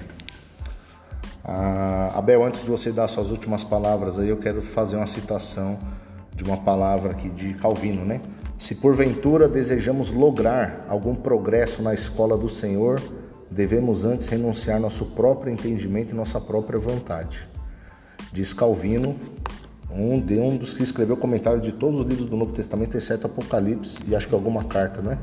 Ah, 1.44 2.12
Abel, 2.16 2.44
antes 2.44 2.62
de 2.62 2.70
você 2.70 2.92
dar 2.92 3.08
suas 3.08 3.32
últimas 3.32 3.64
palavras 3.64 4.20
aí, 4.20 4.28
eu 4.28 4.38
quero 4.38 4.62
fazer 4.62 4.98
uma 4.98 5.08
citação 5.08 5.80
de 6.36 6.44
uma 6.44 6.58
palavra 6.58 7.12
aqui 7.12 7.30
de 7.30 7.54
Calvino, 7.54 8.04
né? 8.04 8.22
Se 8.60 8.76
porventura 8.76 9.48
desejamos 9.48 10.12
lograr 10.12 10.86
algum 10.90 11.16
progresso 11.16 11.82
na 11.82 11.94
escola 11.94 12.38
do 12.38 12.50
Senhor, 12.50 13.00
devemos 13.58 14.06
antes 14.06 14.28
renunciar 14.28 14.80
nosso 14.80 15.04
próprio 15.04 15.52
entendimento 15.52 16.14
e 16.14 16.16
nossa 16.16 16.40
própria 16.40 16.80
vontade. 16.80 17.50
Diz 18.32 18.54
Calvino, 18.54 19.16
um, 19.90 20.22
de, 20.22 20.36
um 20.36 20.56
dos 20.56 20.76
que 20.76 20.84
escreveu 20.84 21.18
comentário 21.18 21.60
de 21.60 21.72
todos 21.72 22.02
os 22.02 22.06
livros 22.06 22.28
do 22.28 22.38
Novo 22.38 22.54
Testamento, 22.54 22.96
exceto 22.96 23.26
Apocalipse 23.26 23.98
e 24.08 24.16
acho 24.16 24.28
que 24.28 24.36
alguma 24.36 24.64
carta, 24.64 25.02
né? 25.02 25.18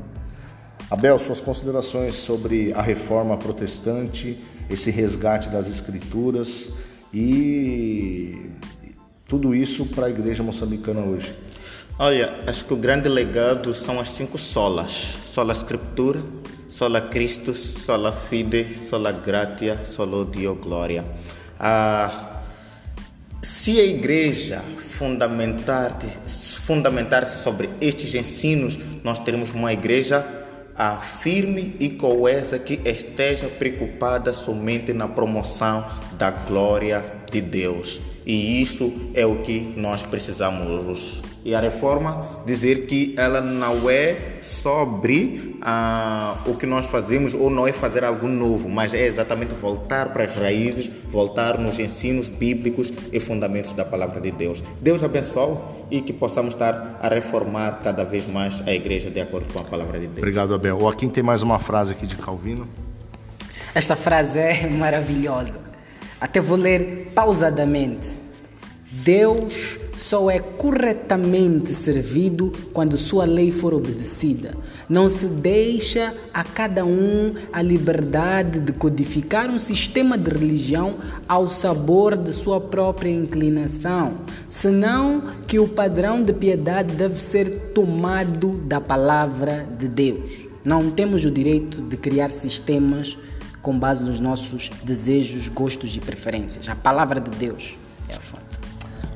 Abel, 0.91 1.17
suas 1.17 1.39
considerações 1.39 2.15
sobre 2.17 2.73
a 2.73 2.81
reforma 2.81 3.37
protestante 3.37 4.37
esse 4.69 4.91
resgate 4.91 5.47
das 5.47 5.69
escrituras 5.69 6.71
e 7.13 8.51
tudo 9.25 9.55
isso 9.55 9.85
para 9.85 10.07
a 10.07 10.09
igreja 10.09 10.43
moçambicana 10.43 10.99
hoje? 10.99 11.33
Olha, 11.97 12.43
acho 12.45 12.65
que 12.65 12.73
o 12.73 12.77
grande 12.77 13.07
legado 13.07 13.73
são 13.73 13.97
as 13.97 14.09
cinco 14.09 14.37
solas: 14.37 14.91
sola 15.23 15.53
Scriptura, 15.53 16.21
sola 16.77 17.07
Christus, 17.07 17.85
sola 17.85 18.11
Fide, 18.11 18.77
sola 18.89 19.13
Gratia, 19.13 19.85
solo 19.85 20.25
Dio 20.25 20.55
Glória. 20.55 21.05
Ah, 21.57 22.41
se 23.41 23.79
a 23.79 23.83
igreja 23.85 24.61
fundamentar-se 24.77 26.59
fundamentar 26.59 27.25
sobre 27.25 27.69
estes 27.79 28.13
ensinos, 28.13 28.77
nós 29.05 29.19
teremos 29.19 29.51
uma 29.51 29.71
igreja 29.71 30.27
a 30.75 30.97
firme 30.97 31.77
e 31.79 31.91
coesa 31.91 32.59
que 32.59 32.81
esteja 32.83 33.47
preocupada 33.47 34.33
somente 34.33 34.91
na 34.91 35.07
promoção 35.07 35.85
da 36.17 36.29
glória 36.29 37.05
de 37.31 37.39
Deus. 37.39 38.01
E 38.25 38.61
isso 38.61 38.91
é 39.13 39.25
o 39.25 39.37
que 39.37 39.73
nós 39.77 40.03
precisamos. 40.03 41.21
E 41.43 41.53
a 41.53 41.61
reforma 41.61 42.41
dizer 42.43 42.87
que 42.87 43.13
ela 43.15 43.39
não 43.39 43.87
é 43.87 44.39
sobre 44.41 45.55
ah, 45.61 46.37
o 46.47 46.55
que 46.55 46.65
nós 46.65 46.87
fazemos 46.87 47.35
ou 47.35 47.51
não 47.51 47.67
é 47.67 47.71
fazer 47.71 48.03
algo 48.03 48.27
novo, 48.27 48.67
mas 48.67 48.95
é 48.95 49.05
exatamente 49.05 49.53
voltar 49.53 50.09
para 50.11 50.23
as 50.23 50.35
raízes, 50.35 50.89
voltar 51.11 51.59
nos 51.59 51.77
ensinos 51.77 52.29
bíblicos 52.29 52.91
e 53.13 53.19
fundamentos 53.19 53.73
da 53.73 53.85
palavra 53.85 54.19
de 54.19 54.31
Deus. 54.31 54.63
Deus 54.81 55.03
abençoe 55.03 55.59
e 55.91 56.01
que 56.01 56.11
possamos 56.11 56.55
estar 56.55 56.97
a 56.99 57.09
reformar 57.09 57.79
cada 57.83 58.03
vez 58.03 58.27
mais 58.27 58.63
a 58.65 58.73
igreja 58.73 59.11
de 59.11 59.21
acordo 59.21 59.53
com 59.53 59.59
a 59.59 59.63
palavra 59.63 59.99
de 59.99 60.07
Deus. 60.07 60.17
Obrigado, 60.17 60.55
Abel. 60.55 60.79
O 60.81 60.87
Aquim 60.87 61.09
tem 61.09 61.23
mais 61.23 61.43
uma 61.43 61.59
frase 61.59 61.91
aqui 61.91 62.07
de 62.07 62.15
Calvino. 62.15 62.67
Esta 63.75 63.95
frase 63.95 64.39
é 64.39 64.67
maravilhosa. 64.67 65.64
Até 66.25 66.41
vou 66.41 66.57
ler 66.57 67.11
pausadamente. 67.13 68.17
Deus 69.03 69.77
só 69.95 70.27
é 70.27 70.39
corretamente 70.39 71.71
servido 71.71 72.51
quando 72.73 72.97
sua 72.97 73.25
lei 73.25 73.51
for 73.51 73.75
obedecida. 73.75 74.55
Não 74.89 75.07
se 75.07 75.27
deixa 75.27 76.15
a 76.33 76.43
cada 76.43 76.83
um 76.83 77.35
a 77.53 77.61
liberdade 77.61 78.59
de 78.59 78.73
codificar 78.73 79.51
um 79.51 79.59
sistema 79.59 80.17
de 80.17 80.31
religião 80.31 80.95
ao 81.29 81.47
sabor 81.47 82.17
de 82.17 82.33
sua 82.33 82.59
própria 82.59 83.11
inclinação, 83.11 84.15
senão 84.49 85.25
que 85.45 85.59
o 85.59 85.67
padrão 85.67 86.23
de 86.23 86.33
piedade 86.33 86.95
deve 86.95 87.21
ser 87.21 87.71
tomado 87.71 88.63
da 88.65 88.81
palavra 88.81 89.63
de 89.77 89.87
Deus. 89.87 90.47
Não 90.63 90.89
temos 90.89 91.23
o 91.23 91.29
direito 91.29 91.83
de 91.83 91.95
criar 91.95 92.31
sistemas 92.31 93.15
com 93.65 93.79
base 93.79 94.03
nos 94.03 94.19
nossos 94.19 94.69
desejos, 94.83 95.47
gostos 95.47 95.95
e 95.95 95.99
preferências. 95.99 96.69
A 96.69 96.75
palavra 96.75 97.19
de 97.19 97.31
Deus 97.31 97.75
é 98.07 98.13
a 98.15 98.19
fonte. 98.19 98.43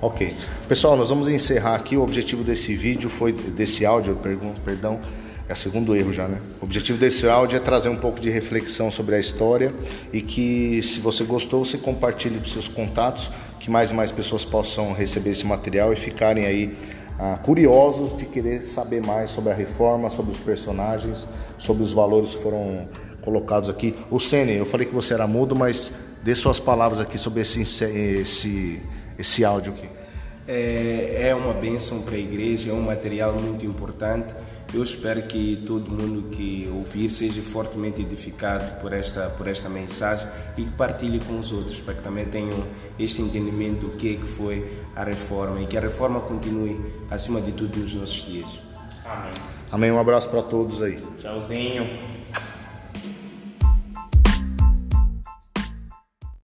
Ok. 0.01 0.35
Pessoal, 0.67 0.97
nós 0.97 1.09
vamos 1.09 1.27
encerrar 1.27 1.75
aqui. 1.75 1.95
O 1.95 2.01
objetivo 2.01 2.43
desse 2.43 2.75
vídeo 2.75 3.11
foi, 3.11 3.31
desse 3.31 3.85
áudio, 3.85 4.17
perdão, 4.65 4.99
é 5.47 5.53
o 5.53 5.55
segundo 5.55 5.95
erro 5.95 6.11
já, 6.11 6.27
né? 6.27 6.41
O 6.59 6.65
objetivo 6.65 6.97
desse 6.97 7.29
áudio 7.29 7.57
é 7.57 7.59
trazer 7.59 7.89
um 7.89 7.95
pouco 7.95 8.19
de 8.19 8.31
reflexão 8.31 8.89
sobre 8.89 9.13
a 9.13 9.19
história 9.19 9.71
e 10.11 10.19
que, 10.19 10.81
se 10.81 10.99
você 10.99 11.23
gostou, 11.23 11.63
você 11.63 11.77
compartilhe 11.77 12.39
para 12.39 12.49
seus 12.49 12.67
contatos, 12.67 13.29
que 13.59 13.69
mais 13.69 13.91
e 13.91 13.93
mais 13.93 14.11
pessoas 14.11 14.43
possam 14.43 14.93
receber 14.93 15.29
esse 15.29 15.45
material 15.45 15.93
e 15.93 15.95
ficarem 15.95 16.47
aí 16.47 16.75
ah, 17.19 17.37
curiosos 17.37 18.15
de 18.15 18.25
querer 18.25 18.63
saber 18.63 18.99
mais 18.99 19.29
sobre 19.29 19.51
a 19.51 19.55
reforma, 19.55 20.09
sobre 20.09 20.31
os 20.31 20.39
personagens, 20.39 21.27
sobre 21.59 21.83
os 21.83 21.93
valores 21.93 22.33
que 22.33 22.41
foram 22.41 22.89
colocados 23.21 23.69
aqui. 23.69 23.95
O 24.09 24.19
Sene, 24.19 24.55
eu 24.55 24.65
falei 24.65 24.85
que 24.85 24.93
você 24.93 25.13
era 25.13 25.27
mudo, 25.27 25.55
mas 25.55 25.91
dê 26.23 26.35
suas 26.35 26.59
palavras 26.59 26.99
aqui 26.99 27.17
sobre 27.17 27.41
esse, 27.41 27.61
esse 27.61 28.81
esse 29.19 29.43
áudio 29.43 29.73
aqui? 29.73 29.89
É, 30.47 31.27
é 31.27 31.35
uma 31.35 31.53
bênção 31.53 32.01
para 32.01 32.15
a 32.15 32.17
igreja, 32.17 32.71
é 32.71 32.73
um 32.73 32.81
material 32.81 33.37
muito 33.39 33.65
importante. 33.65 34.33
Eu 34.73 34.81
espero 34.81 35.21
que 35.23 35.63
todo 35.65 35.91
mundo 35.91 36.29
que 36.29 36.69
ouvir 36.71 37.09
seja 37.09 37.41
fortemente 37.41 38.01
edificado 38.01 38.79
por 38.79 38.93
esta, 38.93 39.27
por 39.29 39.47
esta 39.47 39.67
mensagem 39.67 40.27
e 40.57 40.63
que 40.63 40.71
partilhe 40.71 41.19
com 41.19 41.39
os 41.39 41.51
outros, 41.51 41.81
para 41.81 41.95
que 41.95 42.03
também 42.03 42.25
tenham 42.25 42.63
este 42.97 43.21
entendimento 43.21 43.87
do 43.87 43.89
que 43.97 44.13
é 44.13 44.17
que 44.17 44.27
foi 44.27 44.79
a 44.95 45.03
reforma 45.03 45.61
e 45.61 45.67
que 45.67 45.77
a 45.77 45.81
reforma 45.81 46.19
continue, 46.21 46.79
acima 47.09 47.41
de 47.41 47.51
tudo, 47.51 47.77
nos 47.77 47.93
nossos 47.95 48.25
dias. 48.25 48.59
Amém. 49.05 49.33
Amém. 49.71 49.91
Um 49.91 49.99
abraço 49.99 50.29
para 50.29 50.43
todos 50.43 50.81
aí. 50.81 50.99
Tchauzinho. 51.17 52.18